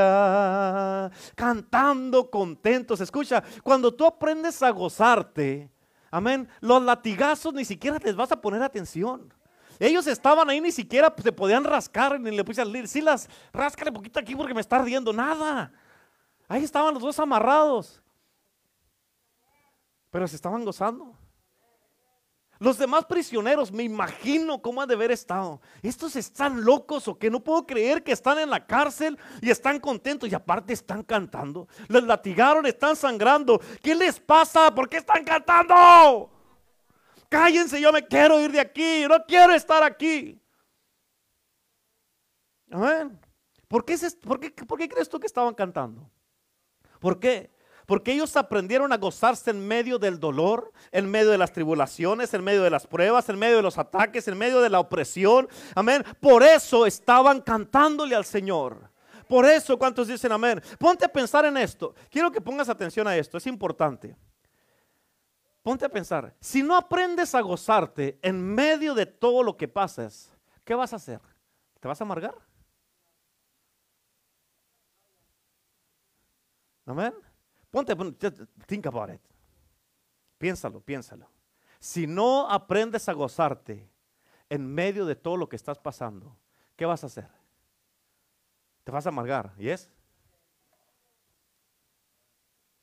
[1.34, 3.00] Cantando contentos.
[3.00, 5.70] Escucha, cuando tú aprendes a gozarte,
[6.10, 9.32] amén, los latigazos ni siquiera les vas a poner atención.
[9.78, 14.20] Ellos estaban ahí, ni siquiera se podían rascar, ni le pusieron, sí las, ráscale poquito
[14.20, 15.72] aquí porque me está ardiendo, nada.
[16.46, 18.03] Ahí estaban los dos amarrados.
[20.14, 21.12] Pero se estaban gozando.
[22.60, 25.60] Los demás prisioneros, me imagino cómo han de haber estado.
[25.82, 29.80] Estos están locos o que no puedo creer que están en la cárcel y están
[29.80, 31.66] contentos y aparte están cantando.
[31.88, 33.60] Les latigaron, están sangrando.
[33.82, 34.72] ¿Qué les pasa?
[34.72, 36.30] ¿Por qué están cantando?
[37.28, 40.40] Cállense, yo me quiero ir de aquí, no quiero estar aquí.
[42.70, 43.18] Amén.
[43.66, 46.08] ¿Por qué, por, ¿Por qué crees tú que estaban cantando?
[47.00, 47.53] ¿Por qué?
[47.86, 52.42] Porque ellos aprendieron a gozarse en medio del dolor, en medio de las tribulaciones, en
[52.42, 55.48] medio de las pruebas, en medio de los ataques, en medio de la opresión.
[55.74, 56.04] Amén.
[56.20, 58.90] Por eso estaban cantándole al Señor.
[59.28, 60.62] Por eso, ¿cuántos dicen amén?
[60.78, 61.94] Ponte a pensar en esto.
[62.10, 64.16] Quiero que pongas atención a esto, es importante.
[65.62, 70.30] Ponte a pensar, si no aprendes a gozarte en medio de todo lo que pasas,
[70.62, 71.20] ¿qué vas a hacer?
[71.80, 72.34] ¿Te vas a amargar?
[76.84, 77.14] Amén.
[77.74, 77.92] Ponte,
[78.68, 79.20] think about it.
[80.38, 81.28] Piénsalo, piénsalo.
[81.80, 83.90] Si no aprendes a gozarte
[84.48, 86.36] en medio de todo lo que estás pasando,
[86.76, 87.28] ¿qué vas a hacer?
[88.84, 89.90] Te vas a amargar, ¿y es?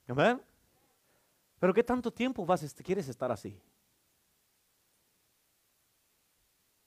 [0.10, 0.42] ¿Amén?
[1.58, 3.58] Pero ¿qué tanto tiempo vas, quieres estar así?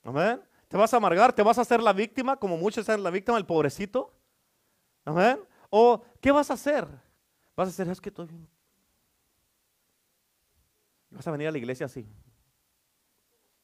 [0.02, 0.42] ¿Amén?
[0.68, 1.32] ¿Te vas a amargar?
[1.32, 4.12] ¿Te vas a hacer la víctima como muchos son la víctima, el pobrecito?
[5.06, 5.40] ¿Amén?
[5.70, 7.03] ¿O qué vas a hacer?
[7.56, 8.48] Vas a hacer, es que estoy bien.
[11.10, 12.06] Vas a venir a la iglesia así.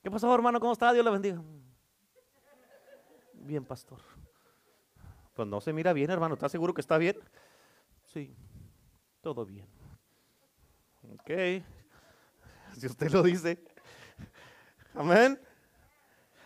[0.02, 0.60] ¿Qué pasó, hermano?
[0.60, 0.92] ¿Cómo está?
[0.92, 1.42] Dios le bendiga.
[3.34, 4.00] Bien, pastor.
[5.34, 6.34] Pues no se mira bien, hermano.
[6.34, 7.16] ¿Estás seguro que está bien?
[8.04, 8.34] Sí,
[9.20, 9.66] todo bien.
[11.14, 11.64] Ok.
[12.78, 13.62] Si usted lo dice.
[14.94, 15.40] Amén.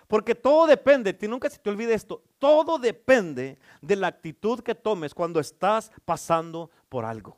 [0.06, 5.14] Porque todo depende, nunca se te olvide esto, todo depende de la actitud que tomes
[5.14, 7.36] cuando estás pasando por algo.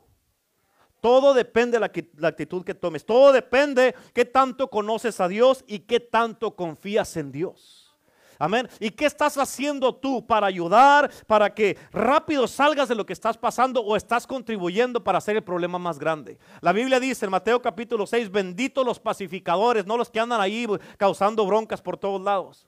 [1.01, 3.03] Todo depende de la, actitud que tomes.
[3.03, 7.97] Todo depende qué tanto conoces a Dios y qué tanto confías en Dios.
[8.37, 8.69] Amén.
[8.79, 13.35] ¿Y qué estás haciendo tú para ayudar, para que rápido salgas de lo que estás
[13.35, 16.37] pasando o estás contribuyendo para hacer el problema más grande?
[16.61, 20.67] La Biblia dice en Mateo capítulo 6, benditos los pacificadores, no los que andan ahí
[20.97, 22.67] causando broncas por todos lados.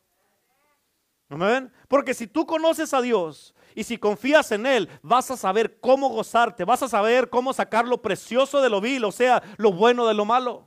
[1.30, 1.71] Amén.
[1.88, 6.10] Porque si tú conoces a Dios y si confías en Él, vas a saber cómo
[6.10, 10.08] gozarte, vas a saber cómo sacar lo precioso de lo vil, o sea, lo bueno
[10.08, 10.65] de lo malo.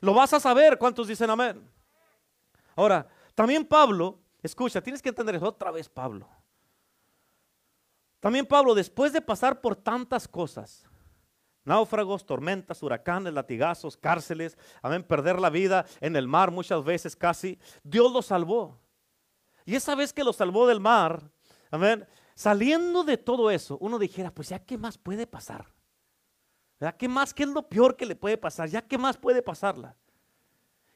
[0.00, 0.78] Lo vas a saber.
[0.78, 1.66] ¿Cuántos dicen amén?
[2.76, 6.28] Ahora, también Pablo, escucha, tienes que entender eso otra vez, Pablo.
[8.20, 10.88] También Pablo, después de pasar por tantas cosas,
[11.64, 17.58] náufragos, tormentas, huracanes, latigazos, cárceles, amén, perder la vida en el mar muchas veces casi,
[17.82, 18.78] Dios lo salvó.
[19.64, 21.22] Y esa vez que lo salvó del mar,
[21.70, 25.74] amén, saliendo de todo eso, uno dijera, pues ya qué más puede pasar.
[26.80, 26.96] ¿Verdad?
[26.96, 27.32] ¿Qué más?
[27.32, 28.68] ¿Qué es lo peor que le puede pasar?
[28.68, 29.96] ¿Ya qué más puede pasarla?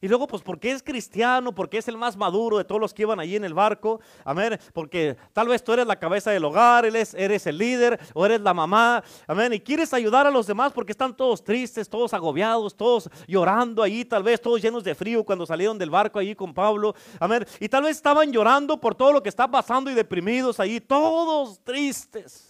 [0.01, 3.03] Y luego, pues, porque es cristiano, porque es el más maduro de todos los que
[3.03, 4.01] iban allí en el barco.
[4.25, 4.59] Amén.
[4.73, 8.41] Porque tal vez tú eres la cabeza del hogar, eres, eres el líder o eres
[8.41, 9.03] la mamá.
[9.27, 9.53] Amén.
[9.55, 14.05] Y quieres ayudar a los demás porque están todos tristes, todos agobiados, todos llorando allí,
[14.05, 16.95] tal vez todos llenos de frío cuando salieron del barco allí con Pablo.
[17.19, 17.45] Amén.
[17.59, 21.59] Y tal vez estaban llorando por todo lo que está pasando y deprimidos allí, todos
[21.65, 22.48] tristes.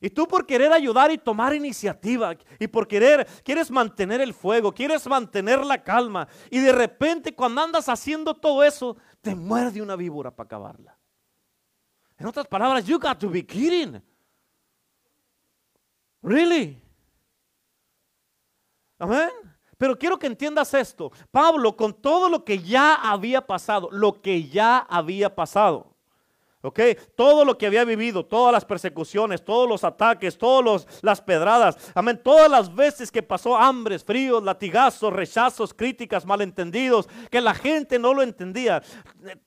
[0.00, 4.72] Y tú por querer ayudar y tomar iniciativa y por querer, quieres mantener el fuego,
[4.72, 6.28] quieres mantener la calma.
[6.50, 10.96] Y de repente cuando andas haciendo todo eso, te muerde una víbora para acabarla.
[12.16, 14.00] En otras palabras, you got to be kidding.
[16.22, 16.80] Really?
[18.98, 19.30] Amén.
[19.76, 21.12] Pero quiero que entiendas esto.
[21.30, 25.96] Pablo, con todo lo que ya había pasado, lo que ya había pasado,
[26.60, 26.80] ¿Ok?
[27.14, 32.20] Todo lo que había vivido, todas las persecuciones, todos los ataques, todas las pedradas, amén,
[32.22, 38.12] todas las veces que pasó hambres, fríos, latigazos, rechazos, críticas, malentendidos, que la gente no
[38.12, 38.82] lo entendía.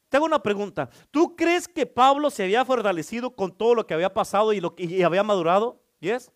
[0.08, 0.90] Tengo una pregunta.
[1.10, 4.74] ¿Tú crees que Pablo se había fortalecido con todo lo que había pasado y, lo,
[4.78, 5.82] y había madurado?
[6.00, 6.32] ¿Yes?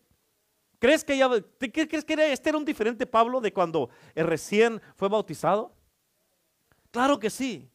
[0.80, 5.74] ¿Crees que, ¿Crees que este era un diferente Pablo de cuando recién fue bautizado?
[6.92, 7.70] Claro que sí.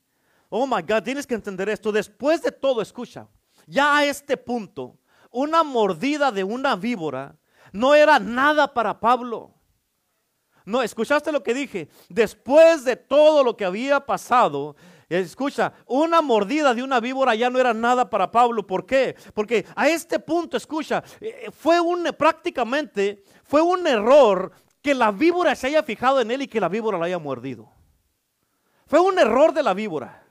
[0.50, 1.92] Oh my God, tienes que entender esto.
[1.92, 3.28] Después de todo, escucha,
[3.66, 4.98] ya a este punto,
[5.30, 7.36] una mordida de una víbora
[7.72, 9.54] no era nada para Pablo.
[10.64, 11.88] No, escuchaste lo que dije.
[12.08, 14.74] Después de todo lo que había pasado,
[15.08, 18.66] escucha, una mordida de una víbora ya no era nada para Pablo.
[18.66, 19.16] ¿Por qué?
[19.34, 25.54] Porque a este punto, escucha, eh, fue un prácticamente fue un error que la víbora
[25.54, 27.70] se haya fijado en él y que la víbora lo haya mordido.
[28.86, 30.24] Fue un error de la víbora.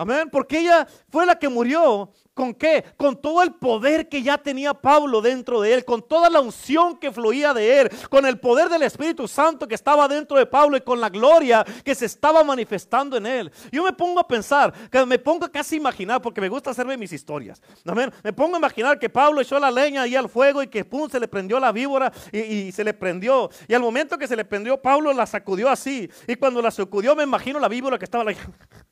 [0.00, 2.10] Amén, porque ella fue la que murió.
[2.32, 2.82] ¿Con qué?
[2.96, 6.96] Con todo el poder que ya tenía Pablo dentro de él, con toda la unción
[6.96, 10.78] que fluía de él, con el poder del Espíritu Santo que estaba dentro de Pablo
[10.78, 13.52] y con la gloria que se estaba manifestando en él.
[13.70, 16.96] Yo me pongo a pensar, que me pongo casi a imaginar, porque me gusta hacerme
[16.96, 17.60] mis historias.
[17.84, 18.10] Amén.
[18.24, 21.10] Me pongo a imaginar que Pablo echó la leña ahí al fuego y que pum,
[21.10, 23.50] se le prendió la víbora y, y se le prendió.
[23.68, 26.08] Y al momento que se le prendió, Pablo la sacudió así.
[26.26, 28.38] Y cuando la sacudió, me imagino la víbora que estaba ahí.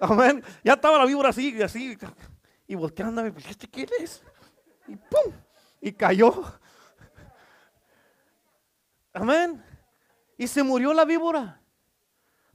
[0.00, 0.42] Amén.
[0.64, 1.96] Ya estaba la víbora así, así.
[2.66, 4.22] Y volteándome, pues, ¿este quién es?
[4.88, 5.32] Y ¡pum!
[5.80, 6.44] Y cayó.
[9.12, 9.62] Amén.
[10.36, 11.60] Y se murió la víbora.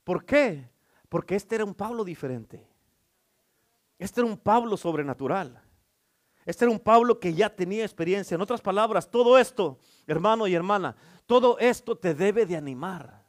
[0.03, 0.69] ¿Por qué?
[1.09, 2.67] Porque este era un Pablo diferente.
[3.97, 5.61] Este era un Pablo sobrenatural.
[6.45, 8.35] Este era un Pablo que ya tenía experiencia.
[8.35, 13.20] En otras palabras, todo esto, hermano y hermana, todo esto te debe de animar.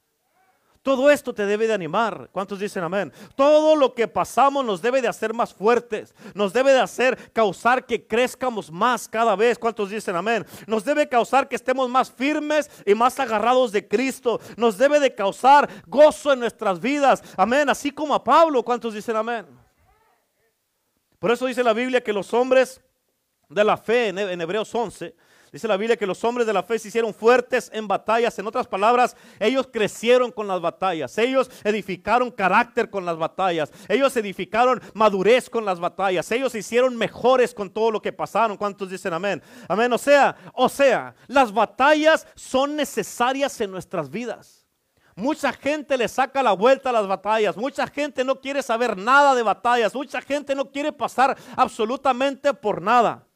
[0.82, 2.28] Todo esto te debe de animar.
[2.32, 3.12] ¿Cuántos dicen amén?
[3.36, 6.12] Todo lo que pasamos nos debe de hacer más fuertes.
[6.34, 9.58] Nos debe de hacer causar que crezcamos más cada vez.
[9.60, 10.44] ¿Cuántos dicen amén?
[10.66, 14.40] Nos debe causar que estemos más firmes y más agarrados de Cristo.
[14.56, 17.22] Nos debe de causar gozo en nuestras vidas.
[17.36, 17.68] Amén.
[17.68, 18.64] Así como a Pablo.
[18.64, 19.46] ¿Cuántos dicen amén?
[21.20, 22.80] Por eso dice la Biblia que los hombres
[23.48, 25.14] de la fe en Hebreos 11
[25.52, 28.38] Dice la Biblia que los hombres de la fe se hicieron fuertes en batallas.
[28.38, 31.18] En otras palabras, ellos crecieron con las batallas.
[31.18, 33.70] Ellos edificaron carácter con las batallas.
[33.86, 36.32] Ellos edificaron madurez con las batallas.
[36.32, 38.56] Ellos se hicieron mejores con todo lo que pasaron.
[38.56, 39.42] ¿Cuántos dicen amén?
[39.68, 39.92] Amén.
[39.92, 44.66] O sea, o sea, las batallas son necesarias en nuestras vidas.
[45.14, 47.58] Mucha gente le saca la vuelta a las batallas.
[47.58, 49.94] Mucha gente no quiere saber nada de batallas.
[49.94, 53.26] Mucha gente no quiere pasar absolutamente por nada.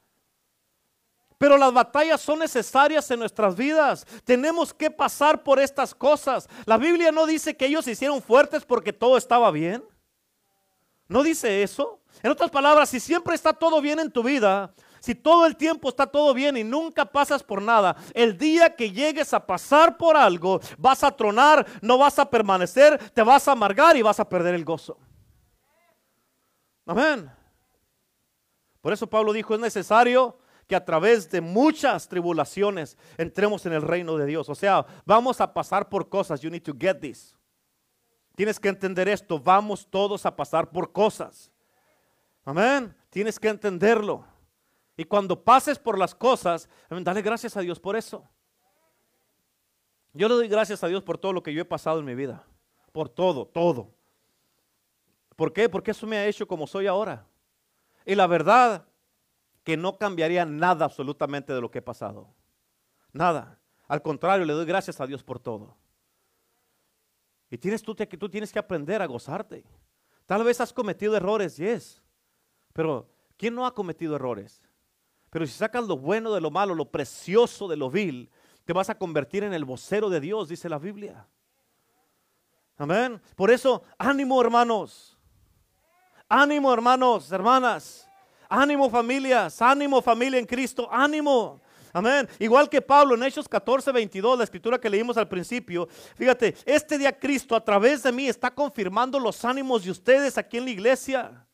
[1.39, 4.07] Pero las batallas son necesarias en nuestras vidas.
[4.25, 6.49] Tenemos que pasar por estas cosas.
[6.65, 9.85] La Biblia no dice que ellos se hicieron fuertes porque todo estaba bien.
[11.09, 12.01] No dice eso.
[12.23, 15.91] En otras palabras, si siempre está todo bien en tu vida, si todo el tiempo
[15.91, 20.17] está todo bien y nunca pasas por nada, el día que llegues a pasar por
[20.17, 24.29] algo, vas a tronar, no vas a permanecer, te vas a amargar y vas a
[24.29, 24.99] perder el gozo.
[26.87, 27.31] Amén.
[28.81, 33.83] Por eso Pablo dijo, es necesario que a través de muchas tribulaciones entremos en el
[33.83, 34.49] reino de Dios.
[34.49, 36.41] O sea, vamos a pasar por cosas.
[36.41, 37.37] You need to get this.
[38.35, 39.39] Tienes que entender esto.
[39.39, 41.51] Vamos todos a pasar por cosas.
[42.45, 42.95] Amén.
[43.11, 44.25] Tienes que entenderlo.
[44.97, 48.29] Y cuando pases por las cosas, dale gracias a Dios por eso.
[50.13, 52.15] Yo le doy gracias a Dios por todo lo que yo he pasado en mi
[52.15, 52.45] vida.
[52.93, 53.91] Por todo, todo.
[55.37, 55.69] ¿Por qué?
[55.69, 57.27] Porque eso me ha hecho como soy ahora.
[58.07, 58.87] Y la verdad
[59.67, 62.33] que no cambiaría nada absolutamente de lo que he pasado.
[63.13, 63.59] Nada.
[63.89, 65.77] Al contrario, le doy gracias a Dios por todo.
[67.51, 69.65] Y tienes tú, tú tienes que aprender a gozarte.
[70.25, 72.01] Tal vez has cometido errores, yes.
[72.75, 74.63] Pero, ¿quién no ha cometido errores?
[75.31, 78.31] Pero si sacas lo bueno de lo malo, lo precioso de lo vil,
[78.65, 81.27] te vas a convertir en el vocero de Dios, dice la Biblia.
[82.77, 83.21] Amén.
[83.35, 85.19] Por eso, ánimo hermanos.
[86.29, 88.06] Ánimo hermanos, hermanas.
[88.49, 91.61] Ánimo familias, ánimo familia en Cristo, ánimo.
[91.93, 92.29] Amén.
[92.39, 95.89] Igual que Pablo en Hechos 14, 22, la escritura que leímos al principio.
[96.15, 100.59] Fíjate, este día Cristo a través de mí está confirmando los ánimos de ustedes aquí
[100.59, 101.47] en la iglesia.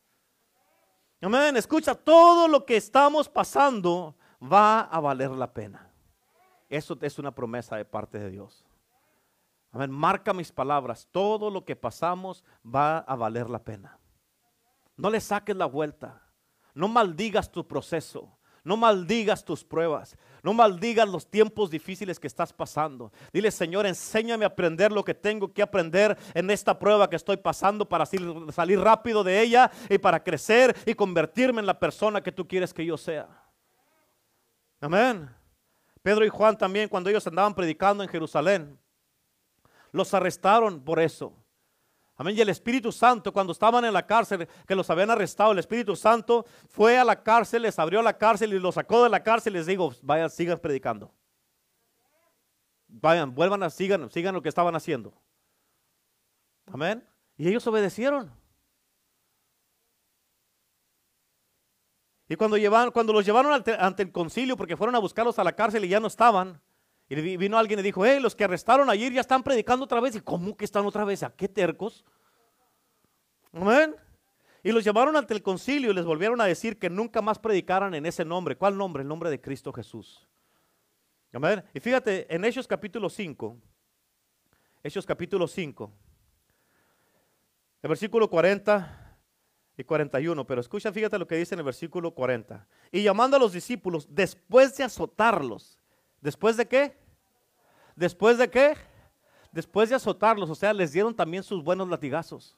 [1.21, 1.55] Amén.
[1.55, 5.89] Escucha, todo lo que estamos pasando va a valer la pena.
[6.69, 8.65] Eso es una promesa de parte de Dios.
[9.71, 9.91] Amén.
[9.91, 11.07] Marca mis palabras.
[11.09, 13.97] Todo lo que pasamos va a valer la pena.
[14.97, 16.22] No le saques la vuelta.
[16.73, 18.37] No maldigas tu proceso.
[18.63, 20.15] No maldigas tus pruebas.
[20.41, 23.11] No maldigas los tiempos difíciles que estás pasando.
[23.33, 27.37] Dile, Señor, enséñame a aprender lo que tengo que aprender en esta prueba que estoy
[27.37, 32.31] pasando para salir rápido de ella y para crecer y convertirme en la persona que
[32.31, 33.27] tú quieres que yo sea.
[34.79, 35.29] Amén.
[36.01, 38.77] Pedro y Juan también, cuando ellos andaban predicando en Jerusalén,
[39.91, 41.33] los arrestaron por eso.
[42.15, 42.37] Amén.
[42.37, 45.95] Y el Espíritu Santo, cuando estaban en la cárcel, que los habían arrestado, el Espíritu
[45.95, 49.53] Santo fue a la cárcel, les abrió la cárcel y los sacó de la cárcel
[49.53, 51.11] y les dijo, vayan, sigan predicando.
[52.87, 55.13] Vayan, vuelvan a, sigan, sigan lo que estaban haciendo.
[56.67, 57.03] Amén.
[57.35, 58.31] Y ellos obedecieron.
[62.29, 65.55] Y cuando, llevaron, cuando los llevaron ante, el concilio, porque fueron a buscarlos a la
[65.55, 66.61] cárcel y ya no estaban,
[67.09, 70.15] y vino alguien y dijo, hey, los que arrestaron ayer ya están predicando otra vez.
[70.15, 71.23] ¿Y cómo que están otra vez?
[71.23, 72.03] ¿A qué tercos?
[73.51, 73.95] Amén.
[74.63, 77.93] Y los llevaron ante el concilio y les volvieron a decir que nunca más predicaran
[77.93, 78.55] en ese nombre.
[78.55, 79.01] ¿Cuál nombre?
[79.01, 80.27] El nombre de Cristo Jesús.
[81.33, 81.63] Amén.
[81.73, 83.57] Y fíjate, en Hechos capítulo 5,
[84.83, 85.91] Hechos capítulo 5,
[87.81, 89.17] el versículo 40
[89.75, 92.65] y 41, pero escucha, fíjate lo que dice en el versículo 40.
[92.91, 95.79] Y llamando a los discípulos, después de azotarlos,
[96.23, 96.97] ¿después de qué?
[97.95, 98.75] ¿Después de qué?
[99.51, 102.57] Después de azotarlos, o sea, les dieron también sus buenos latigazos.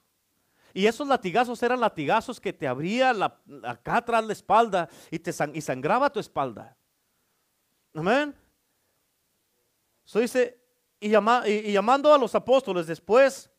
[0.73, 5.31] Y esos latigazos eran latigazos que te abría la, acá atrás la espalda y te
[5.53, 6.77] y sangraba tu espalda.
[7.93, 8.35] Amén.
[10.05, 10.61] Eso dice,
[10.99, 13.49] y llamando a los apóstoles después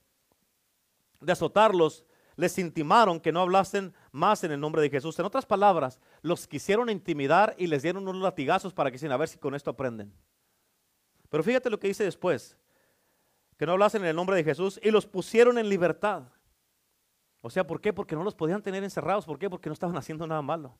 [1.20, 2.04] de azotarlos,
[2.36, 5.18] les intimaron que no hablasen más en el nombre de Jesús.
[5.18, 9.16] En otras palabras, los quisieron intimidar y les dieron unos latigazos para que dicen, a
[9.16, 10.12] ver si con esto aprenden.
[11.28, 12.56] Pero fíjate lo que dice después,
[13.56, 16.24] que no hablasen en el nombre de Jesús y los pusieron en libertad.
[17.40, 17.92] O sea, ¿por qué?
[17.92, 19.24] Porque no los podían tener encerrados.
[19.24, 19.48] ¿Por qué?
[19.48, 20.76] Porque no estaban haciendo nada malo.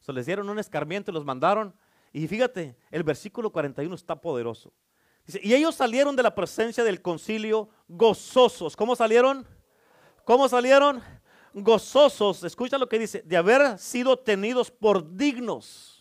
[0.00, 1.74] Se les dieron un escarmiento y los mandaron.
[2.12, 4.72] Y fíjate, el versículo 41 está poderoso.
[5.26, 8.74] Dice, y ellos salieron de la presencia del concilio gozosos.
[8.74, 9.46] ¿Cómo salieron?
[10.24, 11.02] ¿Cómo salieron?
[11.62, 12.44] Gozosos.
[12.44, 15.98] Escucha lo que dice, de haber sido tenidos por dignos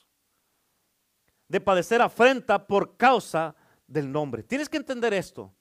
[1.48, 3.56] de padecer afrenta por causa
[3.88, 4.44] del nombre.
[4.44, 5.54] Tienes que entender esto.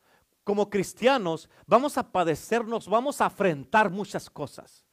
[0.44, 4.85] Como cristianos vamos a padecernos, vamos a afrentar muchas cosas.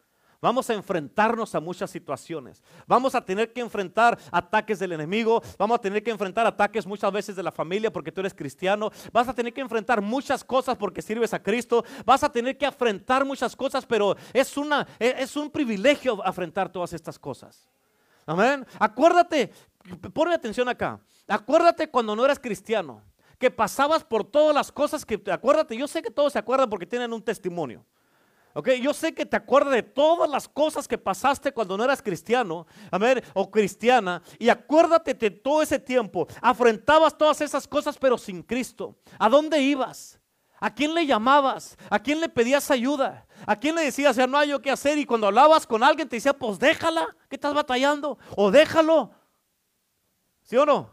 [0.44, 2.62] Vamos a enfrentarnos a muchas situaciones.
[2.86, 5.42] Vamos a tener que enfrentar ataques del enemigo.
[5.58, 8.92] Vamos a tener que enfrentar ataques muchas veces de la familia porque tú eres cristiano.
[9.14, 11.86] Vas a tener que enfrentar muchas cosas porque sirves a Cristo.
[12.06, 16.70] Vas a tener que afrentar muchas cosas, pero es, una, e, es un privilegio afrentar
[16.70, 17.70] todas estas cosas.
[18.26, 18.68] Amén.
[18.80, 19.50] Acuérdate,
[20.14, 21.00] ponme atención acá.
[21.26, 23.02] Acuérdate cuando no eras cristiano
[23.40, 26.86] que pasabas por todas las cosas que, acuérdate, yo sé que todos se acuerdan porque
[26.86, 27.86] tienen un testimonio.
[28.54, 32.04] Ok, yo sé que te acuerdas de todas las cosas que pasaste cuando no eras
[32.04, 36.28] cristiano, amén, o cristiana, y acuérdate de todo ese tiempo.
[36.40, 38.96] Afrentabas todas esas cosas, pero sin Cristo.
[39.18, 40.20] ¿A dónde ibas?
[40.60, 41.76] ¿A quién le llamabas?
[41.90, 43.26] ¿A quién le pedías ayuda?
[43.48, 45.00] ¿A quién le decías, ya no hay yo qué hacer?
[45.00, 49.12] Y cuando hablabas con alguien te decía, pues déjala, que estás batallando, o déjalo.
[50.44, 50.92] ¿Sí o no?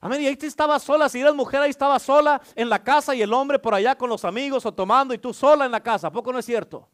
[0.00, 0.22] Amén.
[0.22, 3.32] Y ahí estaba sola, si eras mujer, ahí estaba sola en la casa y el
[3.32, 6.08] hombre por allá con los amigos o tomando y tú sola en la casa.
[6.08, 6.88] ¿A poco no es cierto?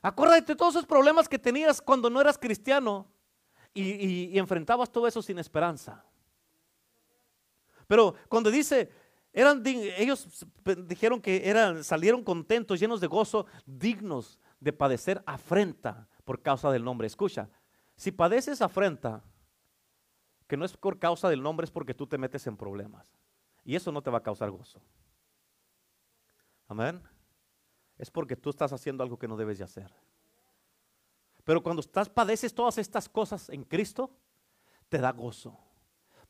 [0.00, 3.06] Acuérdate de todos esos problemas que tenías cuando no eras cristiano
[3.74, 6.04] y, enfrentabas todo eso sin esperanza.
[7.86, 8.90] Pero cuando dice,
[9.32, 10.46] eran, ellos
[10.86, 16.84] dijeron que eran, salieron contentos, llenos de gozo, dignos de padecer afrenta por causa del
[16.84, 17.06] nombre.
[17.06, 17.48] Escucha,
[17.96, 19.22] si padeces afrenta,
[20.50, 23.16] que no es por causa del nombre, es porque tú te metes en problemas.
[23.64, 24.82] Y eso no te va a causar gozo.
[26.68, 27.00] Amén
[28.00, 29.92] es porque tú estás haciendo algo que no debes de hacer.
[31.44, 34.16] Pero cuando estás padeces todas estas cosas en Cristo,
[34.88, 35.58] te da gozo.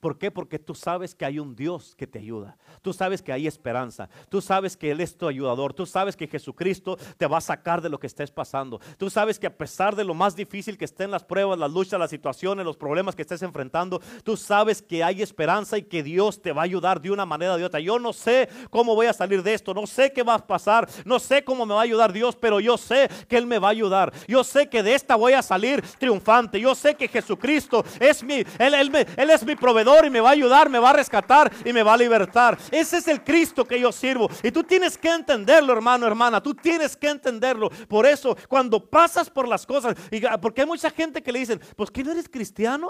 [0.01, 0.31] ¿Por qué?
[0.31, 2.57] Porque tú sabes que hay un Dios que te ayuda.
[2.81, 4.09] Tú sabes que hay esperanza.
[4.31, 5.75] Tú sabes que Él es tu ayudador.
[5.75, 8.81] Tú sabes que Jesucristo te va a sacar de lo que estés pasando.
[8.97, 12.01] Tú sabes que a pesar de lo más difícil que estén las pruebas, las luchas,
[12.01, 16.41] las situaciones, los problemas que estés enfrentando, tú sabes que hay esperanza y que Dios
[16.41, 17.79] te va a ayudar de una manera o de otra.
[17.79, 19.75] Yo no sé cómo voy a salir de esto.
[19.75, 20.89] No sé qué va a pasar.
[21.05, 23.69] No sé cómo me va a ayudar Dios, pero yo sé que Él me va
[23.69, 24.15] a ayudar.
[24.27, 26.59] Yo sé que de esta voy a salir triunfante.
[26.59, 30.33] Yo sé que Jesucristo es mi, Él, él es mi proveedor y me va a
[30.33, 32.59] ayudar, me va a rescatar y me va a libertar.
[32.71, 34.31] Ese es el Cristo que yo sirvo.
[34.43, 36.43] Y tú tienes que entenderlo, hermano, hermana.
[36.43, 37.71] Tú tienes que entenderlo.
[37.89, 41.61] Por eso, cuando pasas por las cosas, y, porque hay mucha gente que le dicen,
[41.77, 42.89] pues que no eres cristiano.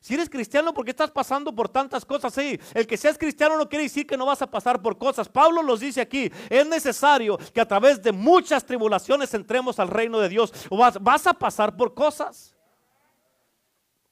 [0.00, 2.32] Si eres cristiano, ¿por qué estás pasando por tantas cosas?
[2.32, 5.28] Sí, el que seas cristiano no quiere decir que no vas a pasar por cosas.
[5.28, 10.20] Pablo los dice aquí, es necesario que a través de muchas tribulaciones entremos al reino
[10.20, 10.52] de Dios.
[10.70, 12.57] O vas, vas a pasar por cosas.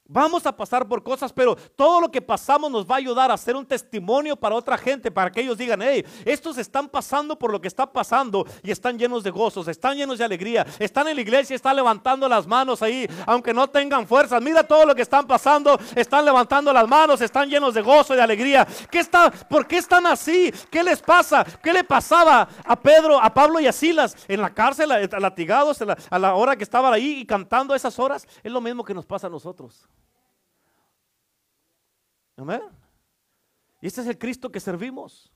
[0.09, 3.37] Vamos a pasar por cosas, pero todo lo que pasamos nos va a ayudar a
[3.37, 7.51] ser un testimonio para otra gente, para que ellos digan, hey, estos están pasando por
[7.51, 11.17] lo que está pasando y están llenos de gozos, están llenos de alegría, están en
[11.17, 14.41] la iglesia, están levantando las manos ahí, aunque no tengan fuerzas.
[14.41, 18.17] Mira todo lo que están pasando, están levantando las manos, están llenos de gozo y
[18.17, 18.67] de alegría.
[18.89, 20.53] ¿Qué está, ¿Por qué están así?
[20.71, 21.45] ¿Qué les pasa?
[21.61, 24.89] ¿Qué le pasaba a Pedro, a Pablo y a Silas en la cárcel,
[25.19, 28.27] latigados a la hora que estaban ahí y cantando esas horas?
[28.45, 29.89] Es lo mismo que nos pasa a nosotros.
[32.37, 32.63] Amén.
[33.81, 35.33] Y este es el Cristo que servimos.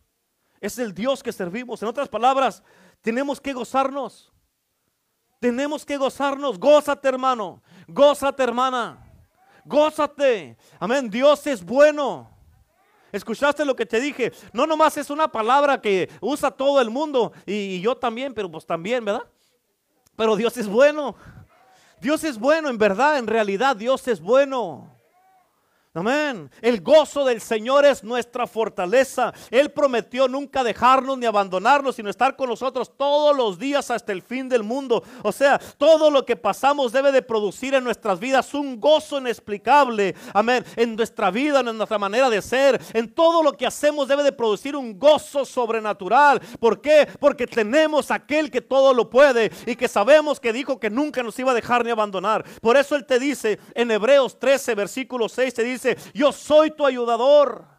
[0.61, 1.80] Es el Dios que servimos.
[1.82, 2.62] En otras palabras,
[3.01, 4.32] tenemos que gozarnos.
[5.38, 6.59] Tenemos que gozarnos.
[6.59, 7.62] Gózate, hermano.
[7.88, 9.07] Gózate, hermana.
[9.64, 10.59] Gózate.
[10.78, 11.09] Amén.
[11.09, 12.30] Dios es bueno.
[13.11, 14.32] ¿Escuchaste lo que te dije?
[14.53, 18.51] No nomás es una palabra que usa todo el mundo y, y yo también, pero
[18.51, 19.24] pues también, ¿verdad?
[20.14, 21.16] Pero Dios es bueno.
[22.01, 24.99] Dios es bueno, en verdad, en realidad Dios es bueno.
[25.93, 26.49] Amén.
[26.62, 29.34] El gozo del Señor es nuestra fortaleza.
[29.51, 34.22] Él prometió nunca dejarnos ni abandonarnos, sino estar con nosotros todos los días hasta el
[34.22, 35.03] fin del mundo.
[35.24, 40.14] O sea, todo lo que pasamos debe de producir en nuestras vidas un gozo inexplicable.
[40.32, 40.64] Amén.
[40.76, 44.30] En nuestra vida, en nuestra manera de ser, en todo lo que hacemos debe de
[44.30, 46.41] producir un gozo sobrenatural.
[46.61, 47.09] ¿Por qué?
[47.18, 51.36] Porque tenemos aquel que todo lo puede y que sabemos que dijo que nunca nos
[51.41, 52.45] iba a dejar ni abandonar.
[52.61, 55.80] Por eso Él te dice en Hebreos 13, versículo 6, te dice,
[56.12, 57.70] yo soy tu ayudador.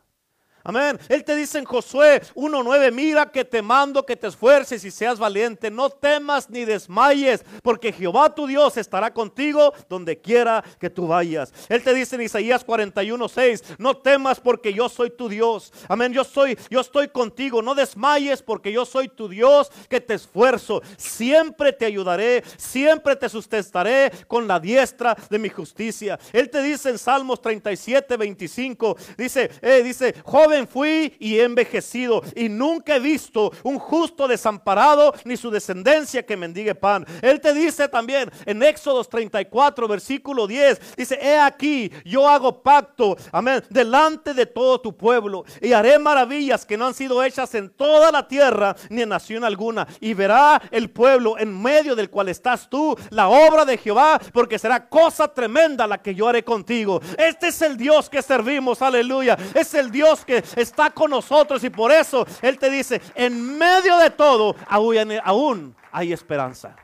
[0.63, 0.99] Amén.
[1.09, 5.17] Él te dice en Josué 1.9, mira que te mando que te esfuerces y seas
[5.17, 5.71] valiente.
[5.71, 11.53] No temas ni desmayes, porque Jehová tu Dios estará contigo donde quiera que tú vayas.
[11.69, 15.73] Él te dice en Isaías 41.6, no temas porque yo soy tu Dios.
[15.87, 16.13] Amén.
[16.13, 17.61] Yo soy, yo estoy contigo.
[17.61, 20.81] No desmayes porque yo soy tu Dios que te esfuerzo.
[20.97, 26.19] Siempre te ayudaré, siempre te sustentaré con la diestra de mi justicia.
[26.33, 32.49] Él te dice en Salmos 37.25, dice, eh, dice, joven fui y he envejecido y
[32.49, 37.05] nunca he visto un justo desamparado ni su descendencia que mendigue pan.
[37.21, 43.17] Él te dice también en Éxodos 34, versículo 10, dice, he aquí, yo hago pacto,
[43.31, 47.69] amén, delante de todo tu pueblo y haré maravillas que no han sido hechas en
[47.69, 49.87] toda la tierra ni en nación alguna.
[49.99, 54.59] Y verá el pueblo en medio del cual estás tú, la obra de Jehová, porque
[54.59, 57.01] será cosa tremenda la que yo haré contigo.
[57.17, 59.37] Este es el Dios que servimos, aleluya.
[59.53, 63.97] Es el Dios que está con nosotros y por eso Él te dice, en medio
[63.97, 66.75] de todo, aún, hay esperanza.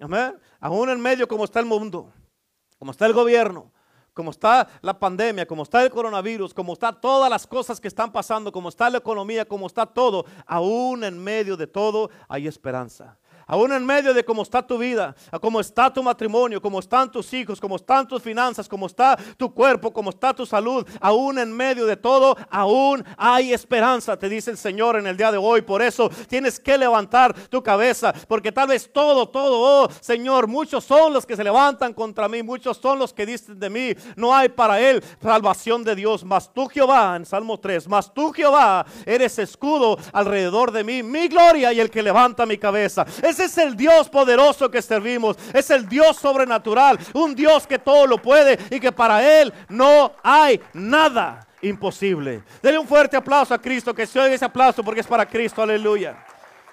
[0.00, 0.38] Amén.
[0.60, 2.12] Aún en medio como está el mundo,
[2.78, 3.72] como está el gobierno,
[4.14, 8.10] como está la pandemia, como está el coronavirus, como está todas las cosas que están
[8.10, 13.16] pasando, como está la economía, como está todo, aún en medio de todo hay esperanza.
[13.50, 17.32] Aún en medio de cómo está tu vida, cómo está tu matrimonio, cómo están tus
[17.32, 21.50] hijos, cómo están tus finanzas, cómo está tu cuerpo, cómo está tu salud, aún en
[21.50, 25.62] medio de todo, aún hay esperanza, te dice el Señor en el día de hoy.
[25.62, 30.84] Por eso tienes que levantar tu cabeza, porque tal vez todo, todo, oh Señor, muchos
[30.84, 34.36] son los que se levantan contra mí, muchos son los que dicen de mí, no
[34.36, 38.84] hay para él salvación de Dios, mas tú Jehová, en Salmo 3, mas tú Jehová
[39.06, 43.06] eres escudo alrededor de mí, mi gloria y el que levanta mi cabeza.
[43.38, 45.36] Ese es el Dios poderoso que servimos.
[45.52, 46.98] Es el Dios sobrenatural.
[47.12, 52.42] Un Dios que todo lo puede y que para Él no hay nada imposible.
[52.60, 53.94] Dele un fuerte aplauso a Cristo.
[53.94, 55.62] Que se oiga ese aplauso porque es para Cristo.
[55.62, 56.16] Aleluya.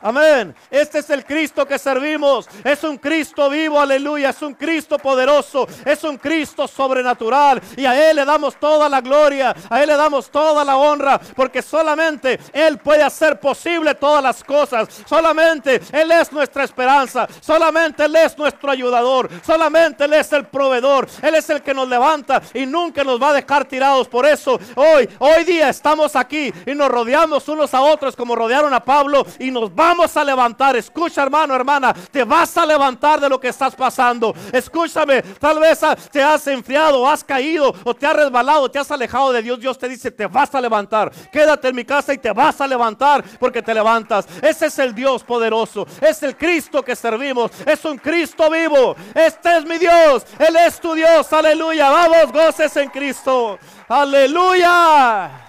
[0.06, 0.54] Amén.
[0.70, 2.48] Este es el Cristo que servimos.
[2.64, 4.30] Es un Cristo vivo, aleluya.
[4.30, 5.68] Es un Cristo poderoso.
[5.84, 7.60] Es un Cristo sobrenatural.
[7.76, 9.56] Y a Él le damos toda la gloria.
[9.68, 11.20] A Él le damos toda la honra.
[11.36, 14.90] Porque solamente Él puede hacer posible todas las cosas.
[15.08, 17.28] Solamente Él es nuestra esperanza.
[17.42, 19.28] Solamente Él es nuestro ayudador.
[19.44, 21.08] Solamente Él es el proveedor.
[21.24, 24.08] Él es el que nos levanta y nunca nos va a dejar tirados.
[24.08, 28.72] Por eso hoy, hoy día estamos aquí y nos rodeamos unos a otros como rodearon
[28.72, 30.76] a Pablo y nos vamos vamos a levantar.
[30.76, 34.36] Escucha, hermano, hermana, te vas a levantar de lo que estás pasando.
[34.52, 35.80] Escúchame, tal vez
[36.12, 39.58] te has enfriado, has caído, o te has resbalado, te has alejado de Dios.
[39.58, 41.12] Dios te dice, te vas a levantar.
[41.32, 44.28] Quédate en mi casa y te vas a levantar porque te levantas.
[44.42, 45.88] Ese es el Dios poderoso.
[46.02, 47.52] Es el Cristo que servimos.
[47.66, 48.98] Es un Cristo vivo.
[49.14, 50.26] Este es mi Dios.
[50.38, 51.32] Él es tu Dios.
[51.32, 51.90] Aleluya.
[51.90, 53.58] Vamos, goces en Cristo.
[53.88, 55.45] Aleluya.